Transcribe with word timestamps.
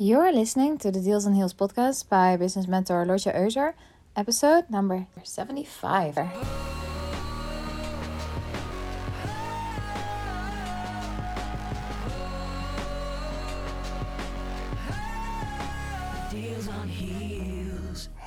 You're 0.00 0.30
listening 0.30 0.78
to 0.78 0.92
the 0.92 1.00
Deals 1.00 1.26
and 1.26 1.34
Heels 1.34 1.52
podcast 1.52 2.08
by 2.08 2.36
business 2.36 2.68
mentor 2.68 3.04
Lotje 3.04 3.34
Euser, 3.34 3.74
episode 4.14 4.70
number 4.70 5.08
75. 5.24 6.14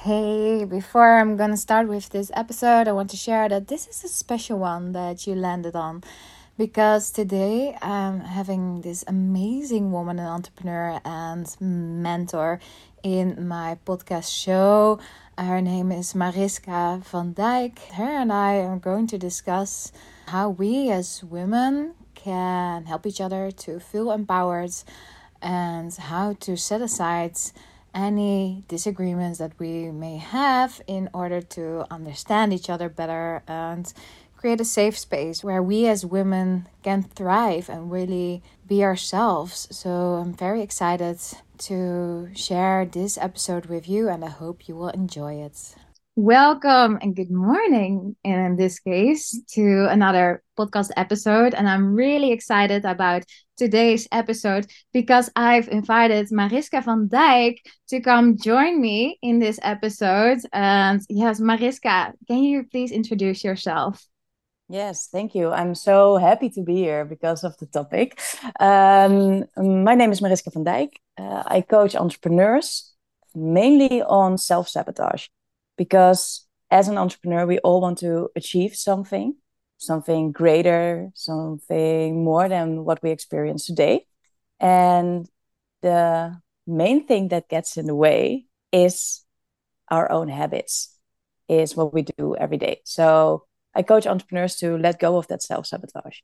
Hey, 0.04 0.66
before 0.66 1.20
I'm 1.20 1.38
gonna 1.38 1.56
start 1.56 1.88
with 1.88 2.10
this 2.10 2.32
episode, 2.34 2.90
I 2.90 2.92
want 2.92 3.10
to 3.12 3.16
share 3.16 3.48
that 3.48 3.70
this 3.70 3.88
is 3.88 4.04
a 4.04 4.10
special 4.10 4.60
one 4.60 4.92
that 4.92 5.26
you 5.26 5.36
landed 5.36 5.78
on 5.78 6.04
because 6.62 7.10
today 7.10 7.76
I'm 7.82 8.20
having 8.20 8.82
this 8.82 9.04
amazing 9.08 9.92
woman, 9.92 10.20
an 10.20 10.28
entrepreneur 10.28 11.02
and 11.04 11.48
mentor 11.60 12.60
in 13.02 13.48
my 13.48 13.80
podcast 13.84 14.32
show. 14.32 15.00
Her 15.40 15.60
name 15.60 15.92
is 15.92 16.14
Mariska 16.14 17.02
van 17.04 17.34
Dijk. 17.34 17.80
Her 17.94 18.12
and 18.22 18.32
I 18.32 18.58
are 18.58 18.78
going 18.78 19.08
to 19.08 19.18
discuss 19.18 19.92
how 20.28 20.52
we 20.52 20.92
as 20.92 21.24
women 21.24 21.96
can 22.14 22.86
help 22.86 23.08
each 23.08 23.22
other 23.22 23.50
to 23.66 23.80
feel 23.80 24.12
empowered 24.12 24.76
and 25.42 25.92
how 25.96 26.34
to 26.42 26.56
set 26.56 26.80
aside 26.84 27.38
any 27.96 28.64
disagreements 28.68 29.40
that 29.40 29.52
we 29.58 29.90
may 29.90 30.18
have 30.18 30.80
in 30.86 31.10
order 31.12 31.42
to 31.42 31.86
understand 31.92 32.54
each 32.54 32.70
other 32.70 32.88
better 32.88 33.42
and 33.48 33.94
create 34.42 34.60
a 34.60 34.66
safe 34.66 34.98
space 34.98 35.44
where 35.44 35.62
we 35.62 35.88
as 35.88 36.04
women 36.04 36.68
can 36.82 37.04
thrive 37.04 37.70
and 37.70 37.92
really 37.92 38.42
be 38.68 38.84
ourselves. 38.84 39.68
So 39.70 39.90
I'm 40.16 40.34
very 40.34 40.64
excited 40.64 41.20
to 41.60 42.28
share 42.34 42.88
this 42.88 43.20
episode 43.20 43.68
with 43.68 43.88
you 43.88 44.10
and 44.10 44.26
I 44.26 44.30
hope 44.30 44.68
you 44.68 44.76
will 44.76 44.90
enjoy 44.90 45.36
it. 45.36 45.76
Welcome 46.16 46.98
and 47.04 47.16
good 47.16 47.30
morning, 47.30 48.16
in 48.24 48.56
this 48.58 48.80
case, 48.80 49.40
to 49.54 49.88
another 49.92 50.42
podcast 50.58 50.90
episode. 50.98 51.54
And 51.54 51.70
I'm 51.70 51.94
really 51.94 52.32
excited 52.32 52.84
about 52.84 53.24
today's 53.58 54.08
episode 54.12 54.66
because 54.92 55.30
I've 55.36 55.70
invited 55.70 56.32
Mariska 56.32 56.82
van 56.82 57.08
Dijk 57.10 57.58
to 57.90 58.02
come 58.02 58.38
join 58.38 58.82
me 58.82 59.20
in 59.22 59.38
this 59.38 59.60
episode. 59.62 60.40
And 60.52 61.00
yes, 61.10 61.40
Mariska, 61.40 62.14
can 62.28 62.40
you 62.40 62.64
please 62.64 62.92
introduce 62.92 63.44
yourself? 63.44 64.04
Yes, 64.72 65.10
thank 65.12 65.36
you. 65.36 65.52
I'm 65.52 65.76
so 65.76 66.16
happy 66.16 66.50
to 66.52 66.64
be 66.64 66.76
here 66.76 67.04
because 67.04 67.44
of 67.44 67.58
the 67.58 67.66
topic. 67.66 68.22
Um, 68.58 69.44
my 69.58 69.96
name 69.96 70.14
is 70.14 70.22
Mariska 70.22 70.50
van 70.50 70.64
Dijk. 70.64 70.94
Uh, 71.18 71.44
I 71.46 71.60
coach 71.60 71.94
entrepreneurs 71.94 72.94
mainly 73.36 74.02
on 74.02 74.38
self 74.38 74.70
sabotage 74.70 75.28
because 75.78 76.48
as 76.70 76.88
an 76.88 76.98
entrepreneur, 76.98 77.46
we 77.46 77.60
all 77.60 77.82
want 77.82 77.98
to 77.98 78.30
achieve 78.38 78.74
something, 78.74 79.36
something 79.78 80.32
greater, 80.32 81.12
something 81.16 82.24
more 82.24 82.48
than 82.48 82.86
what 82.86 83.04
we 83.04 83.12
experience 83.12 83.66
today. 83.66 84.06
And 84.62 85.28
the 85.82 86.40
main 86.66 87.06
thing 87.08 87.28
that 87.28 87.50
gets 87.50 87.76
in 87.76 87.88
the 87.88 87.96
way 87.96 88.46
is 88.72 89.26
our 89.90 90.10
own 90.10 90.30
habits, 90.30 90.98
is 91.50 91.76
what 91.76 91.94
we 91.94 92.04
do 92.04 92.38
every 92.38 92.58
day. 92.58 92.80
So 92.86 93.48
I 93.74 93.84
coach 93.84 94.06
entrepreneurs 94.06 94.56
to 94.58 94.78
let 94.78 95.00
go 95.00 95.18
of 95.18 95.28
that 95.28 95.42
self 95.42 95.68
sabotage. 95.68 96.20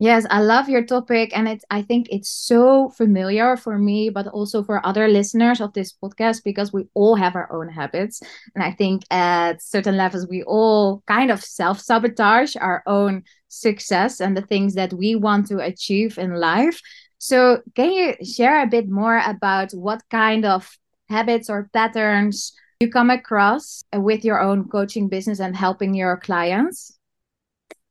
Yes, 0.00 0.26
I 0.28 0.40
love 0.40 0.68
your 0.68 0.84
topic, 0.84 1.30
and 1.36 1.48
it. 1.48 1.62
I 1.70 1.82
think 1.82 2.08
it's 2.10 2.28
so 2.28 2.88
familiar 2.90 3.56
for 3.56 3.78
me, 3.78 4.10
but 4.10 4.26
also 4.26 4.64
for 4.64 4.84
other 4.84 5.06
listeners 5.06 5.60
of 5.60 5.72
this 5.72 5.92
podcast 5.92 6.42
because 6.42 6.72
we 6.72 6.86
all 6.94 7.14
have 7.14 7.36
our 7.36 7.50
own 7.52 7.68
habits, 7.68 8.20
and 8.54 8.64
I 8.64 8.72
think 8.72 9.04
at 9.10 9.62
certain 9.62 9.96
levels 9.96 10.26
we 10.28 10.42
all 10.42 11.04
kind 11.06 11.30
of 11.30 11.44
self 11.44 11.80
sabotage 11.80 12.56
our 12.56 12.82
own 12.86 13.22
success 13.48 14.20
and 14.20 14.36
the 14.36 14.42
things 14.42 14.74
that 14.74 14.92
we 14.92 15.14
want 15.14 15.46
to 15.46 15.58
achieve 15.58 16.18
in 16.18 16.34
life. 16.34 16.80
So, 17.18 17.62
can 17.76 17.92
you 17.92 18.14
share 18.24 18.62
a 18.62 18.66
bit 18.66 18.88
more 18.88 19.22
about 19.24 19.70
what 19.72 20.02
kind 20.10 20.44
of 20.44 20.76
habits 21.08 21.48
or 21.48 21.70
patterns 21.72 22.52
you 22.84 22.90
come 22.90 23.10
across 23.10 23.84
with 23.92 24.24
your 24.24 24.40
own 24.40 24.68
coaching 24.68 25.08
business 25.08 25.40
and 25.40 25.56
helping 25.56 25.94
your 25.94 26.16
clients? 26.16 26.98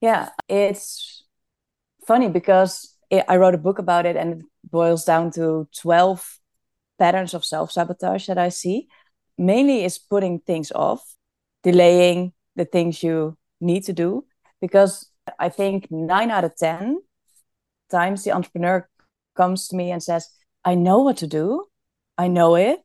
Yeah, 0.02 0.30
it's 0.48 1.24
funny 2.06 2.30
because 2.30 2.96
I 3.12 3.38
wrote 3.38 3.56
a 3.56 3.66
book 3.66 3.80
about 3.80 4.06
it 4.06 4.16
and 4.16 4.34
it 4.34 4.46
boils 4.70 5.06
down 5.06 5.32
to 5.32 5.68
12 5.80 6.40
patterns 7.00 7.34
of 7.34 7.46
self 7.46 7.72
sabotage 7.72 8.28
that 8.28 8.38
I 8.38 8.50
see. 8.50 8.88
Mainly 9.38 9.84
is 9.84 9.98
putting 9.98 10.40
things 10.40 10.72
off, 10.72 11.16
delaying 11.64 12.34
the 12.56 12.66
things 12.66 13.02
you 13.02 13.38
need 13.60 13.84
to 13.86 13.94
do. 13.94 14.26
Because 14.62 15.10
I 15.40 15.50
think 15.50 15.90
nine 15.90 16.30
out 16.32 16.44
of 16.44 16.56
10 16.56 17.02
times 17.90 18.24
the 18.24 18.32
entrepreneur 18.32 18.88
comes 19.36 19.68
to 19.70 19.76
me 19.76 19.92
and 19.92 20.04
says, 20.04 20.30
I 20.64 20.76
know 20.76 21.00
what 21.00 21.18
to 21.18 21.28
do, 21.28 21.66
I 22.18 22.28
know 22.28 22.56
it, 22.56 22.80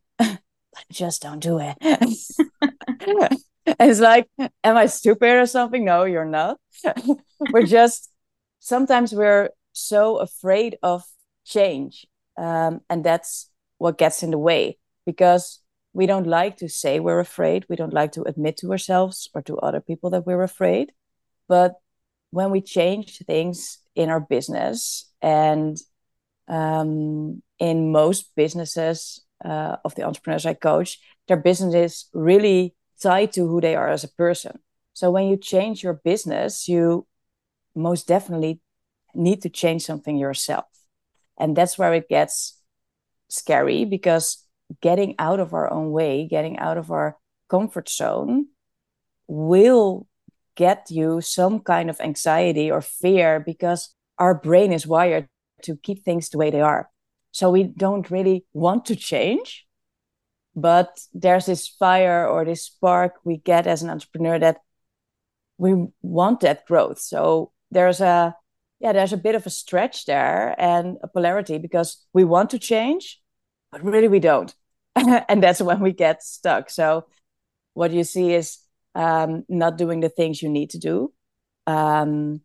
just 0.91 1.23
don't 1.23 1.41
do 1.41 1.59
it. 1.61 1.77
it's 3.67 4.01
like, 4.01 4.29
am 4.39 4.77
I 4.77 4.87
stupid 4.87 5.31
or 5.31 5.47
something? 5.47 5.85
No, 5.85 6.05
you're 6.05 6.25
not. 6.25 6.59
We're 7.53 7.67
just 7.67 8.11
sometimes 8.61 9.13
we're 9.13 9.51
so 9.73 10.17
afraid 10.19 10.77
of 10.83 11.03
change 11.45 12.07
um, 12.37 12.81
and 12.91 13.05
that's 13.05 13.51
what 13.79 13.99
gets 13.99 14.23
in 14.23 14.31
the 14.31 14.39
way 14.39 14.79
because 15.07 15.61
we 15.93 16.07
don't 16.07 16.27
like 16.27 16.57
to 16.59 16.69
say 16.69 17.01
we're 17.01 17.21
afraid 17.21 17.65
we 17.69 17.77
don't 17.77 17.95
like 17.95 18.13
to 18.13 18.23
admit 18.23 18.57
to 18.59 18.71
ourselves 18.71 19.29
or 19.35 19.43
to 19.43 19.57
other 19.59 19.81
people 19.81 20.11
that 20.11 20.27
we're 20.27 20.43
afraid 20.43 20.93
but 21.49 21.75
when 22.31 22.51
we 22.51 22.61
change 22.61 23.19
things 23.19 23.79
in 23.95 24.11
our 24.11 24.21
business 24.21 25.11
and 25.23 25.79
um, 26.49 27.43
in 27.59 27.91
most 27.93 28.31
businesses 28.37 29.25
uh, 29.45 29.77
of 29.85 29.95
the 29.95 30.03
entrepreneurs 30.03 30.47
i 30.47 30.55
coach 30.55 30.99
their 31.29 31.37
business 31.37 31.75
is 31.75 32.05
really 32.13 32.75
tied 33.01 33.33
to 33.33 33.47
who 33.47 33.61
they 33.61 33.75
are 33.75 33.89
as 33.89 34.05
a 34.05 34.09
person 34.09 34.59
so 34.93 35.11
when 35.11 35.29
you 35.29 35.37
change 35.37 35.83
your 35.83 35.95
business 35.95 36.69
you 36.69 37.07
most 37.75 38.07
definitely 38.07 38.61
need 39.15 39.43
to 39.43 39.49
change 39.49 39.83
something 39.83 40.17
yourself. 40.17 40.67
And 41.39 41.57
that's 41.57 41.79
where 41.79 41.95
it 41.95 42.09
gets 42.09 42.61
scary 43.29 43.85
because 43.85 44.45
getting 44.81 45.15
out 45.19 45.41
of 45.41 45.55
our 45.55 45.71
own 45.71 45.91
way, 45.91 46.27
getting 46.27 46.59
out 46.59 46.77
of 46.77 46.91
our 46.91 47.17
comfort 47.49 47.89
zone 47.89 48.49
will 49.27 50.07
get 50.57 50.91
you 50.91 51.21
some 51.21 51.61
kind 51.61 51.89
of 51.89 52.01
anxiety 52.01 52.71
or 52.71 52.83
fear 52.83 53.41
because 53.41 53.95
our 54.19 54.35
brain 54.35 54.73
is 54.73 54.87
wired 54.87 55.29
to 55.63 55.77
keep 55.77 56.05
things 56.05 56.29
the 56.29 56.39
way 56.39 56.51
they 56.51 56.61
are. 56.61 56.91
So 57.33 57.51
we 57.51 57.65
don't 57.65 58.11
really 58.11 58.47
want 58.53 58.87
to 58.87 58.97
change. 58.97 59.67
But 60.57 61.01
there's 61.15 61.47
this 61.47 61.69
fire 61.69 62.27
or 62.27 62.45
this 62.45 62.65
spark 62.65 63.15
we 63.25 63.37
get 63.37 63.67
as 63.67 63.83
an 63.83 63.91
entrepreneur 63.91 64.39
that 64.41 64.59
we 65.57 65.87
want 66.03 66.41
that 66.41 66.67
growth. 66.67 66.99
So 66.99 67.53
there's 67.71 68.01
a 68.01 68.35
yeah 68.81 68.93
there's 68.93 69.13
a 69.13 69.17
bit 69.17 69.35
of 69.35 69.47
a 69.47 69.51
stretch 69.51 70.07
there 70.07 70.55
and 70.59 70.97
a 71.03 71.09
polarity 71.09 71.59
because 71.59 72.05
we 72.13 72.25
want 72.25 72.51
to 72.51 72.59
change 72.59 73.21
but 73.73 73.85
really 73.85 74.09
we 74.09 74.21
don't 74.21 74.55
and 74.97 75.43
that's 75.43 75.61
when 75.61 75.81
we 75.81 75.93
get 75.93 76.23
stuck 76.23 76.71
so 76.71 77.07
what 77.75 77.93
you 77.93 78.05
see 78.05 78.33
is 78.35 78.59
um, 78.95 79.45
not 79.49 79.79
doing 79.79 80.01
the 80.01 80.09
things 80.09 80.43
you 80.43 80.49
need 80.49 80.71
to 80.71 80.79
do 80.79 81.13
um, 81.67 82.41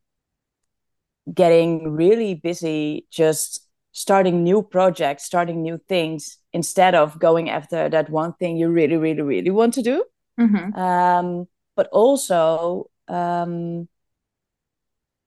getting 1.33 1.91
really 1.91 2.35
busy 2.35 3.07
just 3.11 3.62
starting 3.93 4.43
new 4.43 4.61
projects 4.61 5.23
starting 5.23 5.61
new 5.61 5.79
things 5.87 6.37
instead 6.51 6.93
of 6.93 7.17
going 7.19 7.49
after 7.49 7.87
that 7.87 8.09
one 8.09 8.33
thing 8.33 8.57
you 8.57 8.67
really 8.67 8.97
really 8.97 9.21
really 9.21 9.51
want 9.51 9.73
to 9.73 9.81
do 9.81 10.03
mm-hmm. 10.39 10.77
um, 10.77 11.47
but 11.75 11.87
also 11.91 12.89
um, 13.07 13.87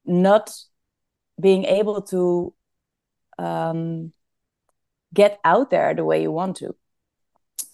not 0.05 0.53
being 1.41 1.65
able 1.65 2.03
to 2.03 2.55
um, 3.39 4.13
get 5.13 5.39
out 5.45 5.71
there 5.71 5.95
the 5.95 6.05
way 6.05 6.23
you 6.23 6.33
want 6.33 6.57
to, 6.57 6.75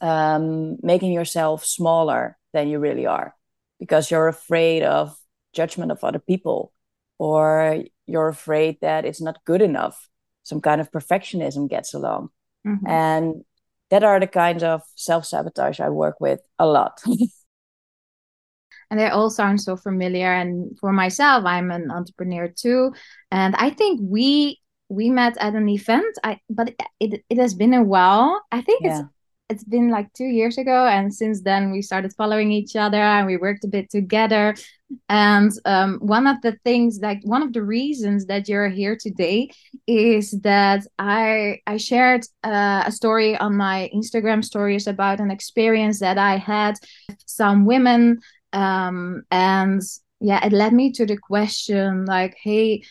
um, 0.00 0.76
making 0.82 1.12
yourself 1.12 1.64
smaller 1.64 2.36
than 2.52 2.68
you 2.68 2.78
really 2.78 3.06
are 3.06 3.34
because 3.78 4.10
you're 4.10 4.28
afraid 4.28 4.82
of 4.82 5.16
judgment 5.52 5.92
of 5.92 6.02
other 6.02 6.18
people 6.18 6.72
or 7.18 7.84
you're 8.06 8.28
afraid 8.28 8.78
that 8.80 9.04
it's 9.04 9.20
not 9.20 9.44
good 9.44 9.62
enough. 9.62 10.08
Some 10.42 10.60
kind 10.60 10.80
of 10.80 10.90
perfectionism 10.90 11.68
gets 11.68 11.94
along. 11.94 12.30
Mm-hmm. 12.66 12.86
And 12.86 13.44
that 13.90 14.04
are 14.04 14.20
the 14.20 14.26
kinds 14.26 14.62
of 14.62 14.82
self 14.96 15.26
sabotage 15.26 15.80
I 15.80 15.90
work 15.90 16.20
with 16.20 16.40
a 16.58 16.66
lot. 16.66 17.00
and 18.90 19.00
they 19.00 19.08
all 19.08 19.30
sound 19.30 19.60
so 19.60 19.76
familiar 19.76 20.30
and 20.32 20.78
for 20.78 20.92
myself 20.92 21.46
i'm 21.46 21.70
an 21.70 21.90
entrepreneur 21.90 22.46
too 22.46 22.92
and 23.30 23.54
i 23.56 23.70
think 23.70 23.98
we 24.02 24.60
we 24.92 25.08
met 25.08 25.36
at 25.38 25.54
an 25.54 25.68
event. 25.68 26.18
I 26.22 26.38
but 26.50 26.74
it 27.00 27.24
it 27.28 27.38
has 27.38 27.54
been 27.54 27.74
a 27.74 27.82
while. 27.82 28.42
I 28.52 28.60
think 28.60 28.82
yeah. 28.82 29.00
it's 29.00 29.08
it's 29.48 29.64
been 29.64 29.90
like 29.90 30.12
two 30.12 30.30
years 30.38 30.58
ago 30.58 30.86
and 30.86 31.12
since 31.12 31.42
then 31.42 31.72
we 31.72 31.82
started 31.82 32.14
following 32.14 32.52
each 32.52 32.76
other 32.76 33.02
and 33.02 33.26
we 33.26 33.36
worked 33.36 33.64
a 33.64 33.68
bit 33.68 33.90
together 33.90 34.54
and 35.08 35.52
um, 35.64 35.98
one 36.00 36.26
of 36.26 36.40
the 36.42 36.52
things 36.64 36.98
like 37.02 37.20
one 37.24 37.42
of 37.42 37.52
the 37.52 37.62
reasons 37.62 38.26
that 38.26 38.48
you're 38.48 38.68
here 38.68 38.96
today 39.00 39.50
is 39.86 40.32
that 40.42 40.86
i 40.98 41.58
i 41.66 41.76
shared 41.76 42.24
uh, 42.44 42.82
a 42.86 42.92
story 42.92 43.36
on 43.36 43.56
my 43.56 43.90
instagram 43.94 44.44
stories 44.44 44.86
about 44.86 45.20
an 45.20 45.30
experience 45.30 46.00
that 46.00 46.18
i 46.18 46.36
had 46.36 46.74
with 47.08 47.22
some 47.26 47.64
women. 47.64 48.20
Um, 48.52 49.22
and 49.30 49.80
yeah 50.20 50.44
it 50.44 50.52
led 50.52 50.72
me 50.72 50.92
to 50.92 51.06
the 51.06 51.16
question 51.16 52.04
like 52.04 52.36
hey 52.42 52.82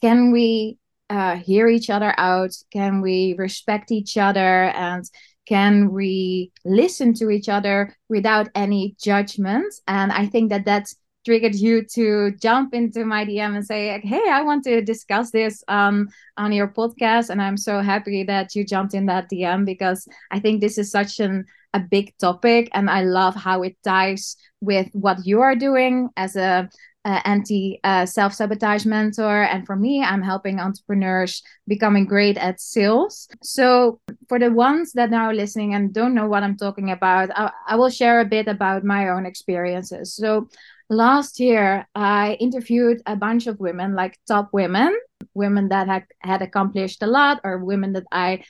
can 0.00 0.32
we 0.32 0.78
uh, 1.10 1.36
hear 1.36 1.68
each 1.68 1.90
other 1.90 2.14
out? 2.18 2.50
Can 2.72 3.00
we 3.00 3.34
respect 3.38 3.92
each 3.92 4.16
other? 4.16 4.64
And 4.70 5.04
can 5.46 5.92
we 5.92 6.50
listen 6.64 7.12
to 7.14 7.30
each 7.30 7.48
other 7.48 7.94
without 8.08 8.48
any 8.54 8.96
judgment? 9.00 9.72
And 9.86 10.10
i 10.10 10.26
think 10.26 10.50
that 10.50 10.64
that 10.64 10.88
triggered 11.24 11.54
you 11.54 11.84
to 11.84 12.32
jump 12.40 12.74
into 12.74 13.04
my 13.04 13.24
dm 13.24 13.56
and 13.56 13.66
say 13.66 14.00
hey 14.04 14.22
i 14.30 14.42
want 14.42 14.64
to 14.64 14.82
discuss 14.82 15.30
this 15.30 15.62
um, 15.68 16.08
on 16.36 16.52
your 16.52 16.68
podcast 16.68 17.30
and 17.30 17.40
i'm 17.40 17.56
so 17.56 17.80
happy 17.80 18.22
that 18.24 18.54
you 18.54 18.64
jumped 18.64 18.94
in 18.94 19.06
that 19.06 19.30
dm 19.30 19.64
because 19.64 20.08
i 20.30 20.38
think 20.38 20.60
this 20.60 20.78
is 20.78 20.90
such 20.90 21.20
an 21.20 21.44
a 21.72 21.80
big 21.80 22.16
topic 22.18 22.68
and 22.72 22.88
i 22.88 23.02
love 23.02 23.34
how 23.34 23.62
it 23.62 23.76
ties 23.82 24.36
with 24.60 24.88
what 24.92 25.26
you 25.26 25.40
are 25.40 25.56
doing 25.56 26.08
as 26.16 26.36
a 26.36 26.68
uh, 27.04 27.20
anti 27.24 27.80
uh, 27.84 28.06
self 28.06 28.32
sabotage 28.32 28.86
mentor. 28.86 29.42
And 29.42 29.66
for 29.66 29.76
me, 29.76 30.02
I'm 30.02 30.22
helping 30.22 30.58
entrepreneurs 30.58 31.42
becoming 31.68 32.06
great 32.06 32.38
at 32.38 32.60
sales. 32.60 33.28
So, 33.42 34.00
for 34.28 34.38
the 34.38 34.50
ones 34.50 34.92
that 34.92 35.12
are 35.12 35.34
listening 35.34 35.74
and 35.74 35.92
don't 35.92 36.14
know 36.14 36.26
what 36.26 36.42
I'm 36.42 36.56
talking 36.56 36.90
about, 36.90 37.30
I, 37.36 37.52
I 37.68 37.76
will 37.76 37.90
share 37.90 38.20
a 38.20 38.24
bit 38.24 38.48
about 38.48 38.84
my 38.84 39.08
own 39.08 39.26
experiences. 39.26 40.14
So, 40.14 40.48
last 40.88 41.40
year, 41.40 41.86
I 41.94 42.34
interviewed 42.40 43.02
a 43.06 43.16
bunch 43.16 43.46
of 43.46 43.60
women, 43.60 43.94
like 43.94 44.18
top 44.26 44.50
women, 44.52 44.96
women 45.34 45.68
that 45.68 45.88
had, 45.88 46.04
had 46.20 46.42
accomplished 46.42 47.02
a 47.02 47.06
lot, 47.06 47.40
or 47.44 47.64
women 47.64 47.92
that 47.94 48.06
I 48.12 48.44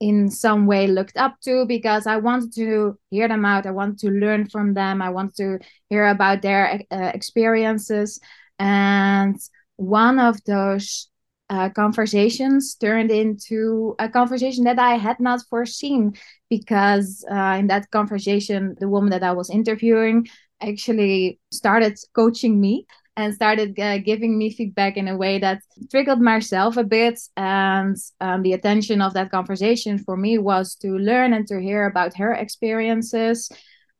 in 0.00 0.30
some 0.30 0.66
way 0.66 0.86
looked 0.86 1.16
up 1.18 1.38
to 1.42 1.66
because 1.66 2.06
I 2.06 2.16
wanted 2.16 2.54
to 2.54 2.98
hear 3.10 3.28
them 3.28 3.44
out. 3.44 3.66
I 3.66 3.70
wanted 3.70 3.98
to 3.98 4.10
learn 4.10 4.48
from 4.48 4.72
them. 4.72 5.02
I 5.02 5.10
wanted 5.10 5.36
to 5.36 5.58
hear 5.90 6.06
about 6.06 6.40
their 6.40 6.82
uh, 6.90 7.10
experiences. 7.12 8.18
And 8.58 9.36
one 9.76 10.18
of 10.18 10.42
those 10.44 11.08
uh, 11.50 11.68
conversations 11.70 12.74
turned 12.76 13.10
into 13.10 13.94
a 13.98 14.08
conversation 14.08 14.64
that 14.64 14.78
I 14.78 14.94
had 14.94 15.20
not 15.20 15.42
foreseen 15.50 16.14
because 16.48 17.24
uh, 17.30 17.56
in 17.58 17.66
that 17.66 17.90
conversation, 17.90 18.76
the 18.78 18.88
woman 18.88 19.10
that 19.10 19.22
I 19.22 19.32
was 19.32 19.50
interviewing 19.50 20.28
actually 20.60 21.38
started 21.50 21.98
coaching 22.14 22.60
me 22.60 22.86
and 23.16 23.34
started 23.34 23.78
uh, 23.78 23.98
giving 23.98 24.38
me 24.38 24.52
feedback 24.52 24.96
in 24.96 25.08
a 25.08 25.16
way 25.16 25.38
that 25.38 25.62
triggered 25.90 26.20
myself 26.20 26.76
a 26.76 26.84
bit. 26.84 27.20
And 27.36 27.96
um, 28.20 28.42
the 28.42 28.52
attention 28.52 29.02
of 29.02 29.14
that 29.14 29.30
conversation 29.30 29.98
for 29.98 30.16
me 30.16 30.38
was 30.38 30.74
to 30.76 30.96
learn 30.98 31.32
and 31.32 31.46
to 31.48 31.60
hear 31.60 31.86
about 31.86 32.16
her 32.16 32.32
experiences. 32.32 33.50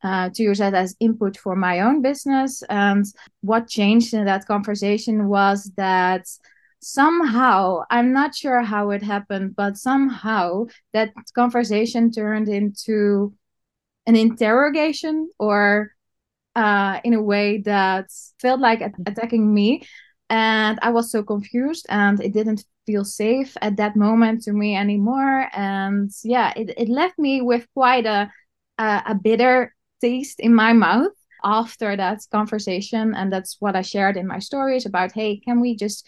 Uh, 0.03 0.31
to 0.31 0.43
use 0.45 0.57
that 0.57 0.73
as 0.73 0.97
input 0.99 1.37
for 1.37 1.55
my 1.55 1.81
own 1.81 2.01
business. 2.01 2.62
And 2.71 3.05
what 3.43 3.69
changed 3.69 4.15
in 4.15 4.25
that 4.25 4.47
conversation 4.47 5.29
was 5.29 5.71
that 5.77 6.27
somehow, 6.81 7.83
I'm 7.91 8.11
not 8.11 8.35
sure 8.35 8.62
how 8.62 8.93
it 8.93 9.03
happened, 9.03 9.55
but 9.57 9.77
somehow 9.77 10.69
that 10.95 11.12
conversation 11.35 12.11
turned 12.11 12.49
into 12.49 13.35
an 14.07 14.17
interrogation 14.17 15.29
or 15.39 15.93
uh, 16.56 17.00
in 17.05 17.14
a 17.14 17.23
way 17.23 17.58
that 17.58 18.11
felt 18.41 18.61
like 18.61 18.81
attacking 19.06 19.52
me. 19.52 19.82
And 20.29 20.79
I 20.82 20.91
was 20.91 21.11
so 21.11 21.23
confused 21.23 21.87
and 21.88 22.20
it 22.20 22.32
didn't 22.32 22.64
feel 22.87 23.05
safe 23.05 23.56
at 23.61 23.76
that 23.76 23.97
moment 23.97 24.43
to 24.43 24.52
me 24.52 24.76
anymore. 24.76 25.49
And 25.52 26.11
yeah, 26.23 26.52
it, 26.56 26.73
it 26.76 26.88
left 26.88 27.19
me 27.19 27.41
with 27.41 27.67
quite 27.75 28.06
a, 28.06 28.31
a, 28.79 29.02
a 29.06 29.14
bitter 29.14 29.75
taste 30.00 30.41
in 30.41 30.55
my 30.55 30.73
mouth 30.73 31.12
after 31.43 31.97
that 31.97 32.20
conversation. 32.31 33.14
And 33.14 33.32
that's 33.32 33.56
what 33.61 33.75
I 33.75 33.82
shared 33.82 34.17
in 34.17 34.26
my 34.26 34.38
stories 34.38 34.87
about 34.87 35.12
hey, 35.12 35.38
can 35.38 35.61
we 35.61 35.75
just 35.76 36.06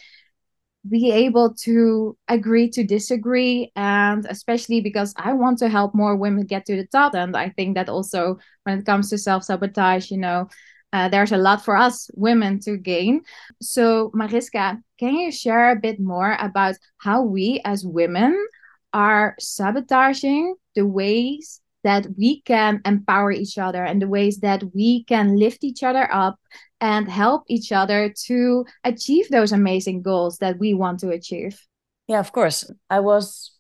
be 0.89 1.13
able 1.13 1.55
to 1.55 2.17
agree 2.29 2.69
to 2.69 2.83
disagree 2.83 3.71
and 3.77 4.27
especially 4.29 4.81
because 4.81 5.15
i 5.17 5.33
want 5.33 5.59
to 5.59 5.69
help 5.69 5.95
more 5.95 6.17
women 6.17 6.45
get 6.45 6.67
to 6.67 6.77
the 6.77 6.87
top 6.87 7.15
and 7.15 7.37
i 7.37 7.49
think 7.51 7.77
that 7.77 7.89
also 7.89 8.37
when 8.65 8.79
it 8.79 8.87
comes 8.87 9.09
to 9.09 9.17
self-sabotage 9.17 10.11
you 10.11 10.19
know 10.19 10.49
uh, 10.93 11.09
there's 11.09 11.33
a 11.33 11.39
lot 11.39 11.65
for 11.65 11.75
us 11.75 12.11
women 12.13 12.61
to 12.61 12.77
gain. 12.77 13.23
So 13.63 14.11
mariska 14.13 14.79
can 14.99 15.15
you 15.15 15.33
share 15.33 15.71
a 15.71 15.81
bit 15.81 15.99
more 15.99 16.37
about 16.39 16.77
how 16.99 17.23
we 17.23 17.63
as 17.65 17.83
women 17.83 18.37
are 18.93 19.35
sabotaging 19.41 20.55
the 20.75 20.87
ways 20.87 21.62
that 21.85 22.07
we 22.17 22.41
can 22.43 22.81
empower 22.85 23.33
each 23.33 23.59
other 23.59 23.85
and 23.85 24.01
the 24.01 24.09
ways 24.09 24.39
that 24.39 24.63
we 24.75 25.05
can 25.05 25.37
lift 25.37 25.65
each 25.65 25.83
other 25.83 26.09
up 26.13 26.39
and 26.81 27.09
help 27.09 27.45
each 27.49 27.73
other 27.73 28.13
to 28.27 28.65
achieve 28.85 29.29
those 29.29 29.53
amazing 29.53 30.03
goals 30.03 30.39
that 30.39 30.59
we 30.59 30.75
want 30.75 31.01
to 31.01 31.11
achieve. 31.11 31.61
Yeah, 32.09 32.21
of 32.21 32.33
course. 32.33 32.71
I 32.91 33.01
was 33.01 33.53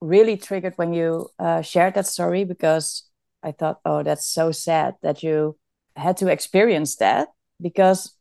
really 0.00 0.36
triggered 0.36 0.74
when 0.76 0.92
you 0.92 1.28
uh, 1.38 1.62
shared 1.62 1.94
that 1.94 2.06
story 2.06 2.44
because 2.44 3.04
I 3.42 3.52
thought, 3.52 3.80
oh, 3.84 4.02
that's 4.02 4.28
so 4.28 4.52
sad 4.52 4.94
that 5.02 5.22
you 5.22 5.56
had 5.96 6.16
to 6.18 6.28
experience 6.28 6.96
that 6.96 7.28
because 7.60 8.16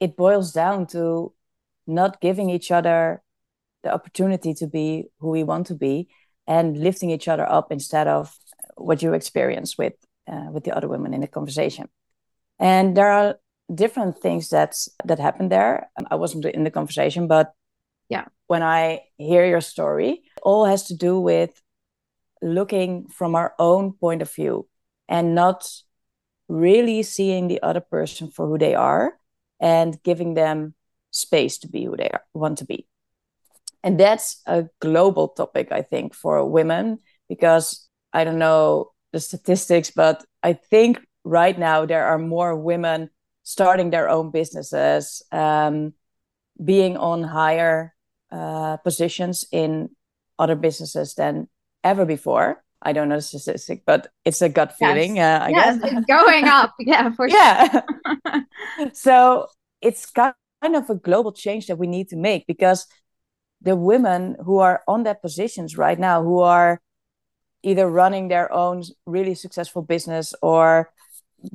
it 0.00 0.16
boils 0.16 0.52
down 0.52 0.86
to 0.88 1.32
not 1.86 2.20
giving 2.20 2.50
each 2.50 2.70
other 2.70 3.22
the 3.82 3.92
opportunity 3.92 4.52
to 4.54 4.66
be 4.66 5.06
who 5.20 5.30
we 5.30 5.44
want 5.44 5.66
to 5.68 5.74
be 5.74 6.08
and 6.46 6.76
lifting 6.78 7.10
each 7.10 7.28
other 7.28 7.50
up 7.50 7.70
instead 7.70 8.06
of 8.08 8.36
what 8.78 9.02
you 9.02 9.12
experience 9.14 9.76
with 9.76 9.94
uh, 10.30 10.48
with 10.50 10.64
the 10.64 10.76
other 10.76 10.88
women 10.88 11.14
in 11.14 11.20
the 11.20 11.26
conversation. 11.26 11.88
And 12.58 12.96
there 12.96 13.10
are 13.10 13.36
different 13.74 14.18
things 14.18 14.48
that's 14.48 14.88
that 15.04 15.18
happened 15.18 15.52
there. 15.52 15.90
I 16.10 16.16
wasn't 16.16 16.44
in 16.46 16.64
the 16.64 16.70
conversation, 16.70 17.28
but 17.28 17.52
yeah, 18.08 18.26
when 18.46 18.62
I 18.62 19.02
hear 19.16 19.46
your 19.46 19.60
story, 19.60 20.22
all 20.42 20.64
has 20.64 20.84
to 20.88 20.94
do 20.94 21.20
with 21.20 21.50
looking 22.40 23.08
from 23.08 23.34
our 23.34 23.54
own 23.58 23.92
point 23.92 24.22
of 24.22 24.32
view 24.32 24.66
and 25.08 25.34
not 25.34 25.68
really 26.48 27.02
seeing 27.02 27.48
the 27.48 27.62
other 27.62 27.80
person 27.80 28.30
for 28.30 28.46
who 28.46 28.58
they 28.58 28.74
are 28.74 29.18
and 29.60 30.02
giving 30.02 30.34
them 30.34 30.74
space 31.10 31.58
to 31.58 31.68
be 31.68 31.84
who 31.84 31.96
they 31.96 32.08
are, 32.08 32.22
want 32.32 32.58
to 32.58 32.64
be. 32.64 32.86
And 33.82 33.98
that's 33.98 34.40
a 34.46 34.66
global 34.80 35.28
topic, 35.28 35.72
I 35.72 35.82
think, 35.82 36.14
for 36.14 36.44
women 36.44 37.00
because 37.28 37.87
I 38.12 38.24
don't 38.24 38.38
know 38.38 38.92
the 39.12 39.20
statistics, 39.20 39.90
but 39.90 40.24
I 40.42 40.52
think 40.52 41.00
right 41.24 41.58
now 41.58 41.86
there 41.86 42.06
are 42.06 42.18
more 42.18 42.56
women 42.56 43.10
starting 43.42 43.90
their 43.90 44.08
own 44.08 44.30
businesses, 44.30 45.22
um, 45.32 45.94
being 46.62 46.96
on 46.96 47.22
higher 47.22 47.94
uh, 48.30 48.76
positions 48.78 49.44
in 49.52 49.90
other 50.38 50.54
businesses 50.54 51.14
than 51.14 51.48
ever 51.84 52.04
before. 52.04 52.62
I 52.80 52.92
don't 52.92 53.08
know 53.08 53.16
the 53.16 53.22
statistic, 53.22 53.82
but 53.86 54.08
it's 54.24 54.40
a 54.42 54.48
gut 54.48 54.76
feeling. 54.78 55.16
Yes. 55.16 55.40
Uh, 55.40 55.44
I 55.44 55.48
yes, 55.48 55.78
guess. 55.78 55.92
it's 55.92 56.06
going 56.06 56.44
up. 56.44 56.74
Yeah, 56.78 57.10
for 57.12 57.28
yeah. 57.28 57.68
sure. 57.70 58.42
so 58.92 59.46
it's 59.80 60.10
kind 60.10 60.34
of 60.62 60.88
a 60.90 60.94
global 60.94 61.32
change 61.32 61.66
that 61.66 61.76
we 61.76 61.86
need 61.86 62.08
to 62.08 62.16
make 62.16 62.46
because 62.46 62.86
the 63.60 63.74
women 63.74 64.36
who 64.44 64.58
are 64.58 64.82
on 64.86 65.02
that 65.04 65.22
positions 65.22 65.76
right 65.76 65.98
now, 65.98 66.22
who 66.22 66.40
are 66.40 66.80
either 67.62 67.88
running 67.88 68.28
their 68.28 68.52
own 68.52 68.82
really 69.06 69.34
successful 69.34 69.82
business 69.82 70.34
or 70.42 70.90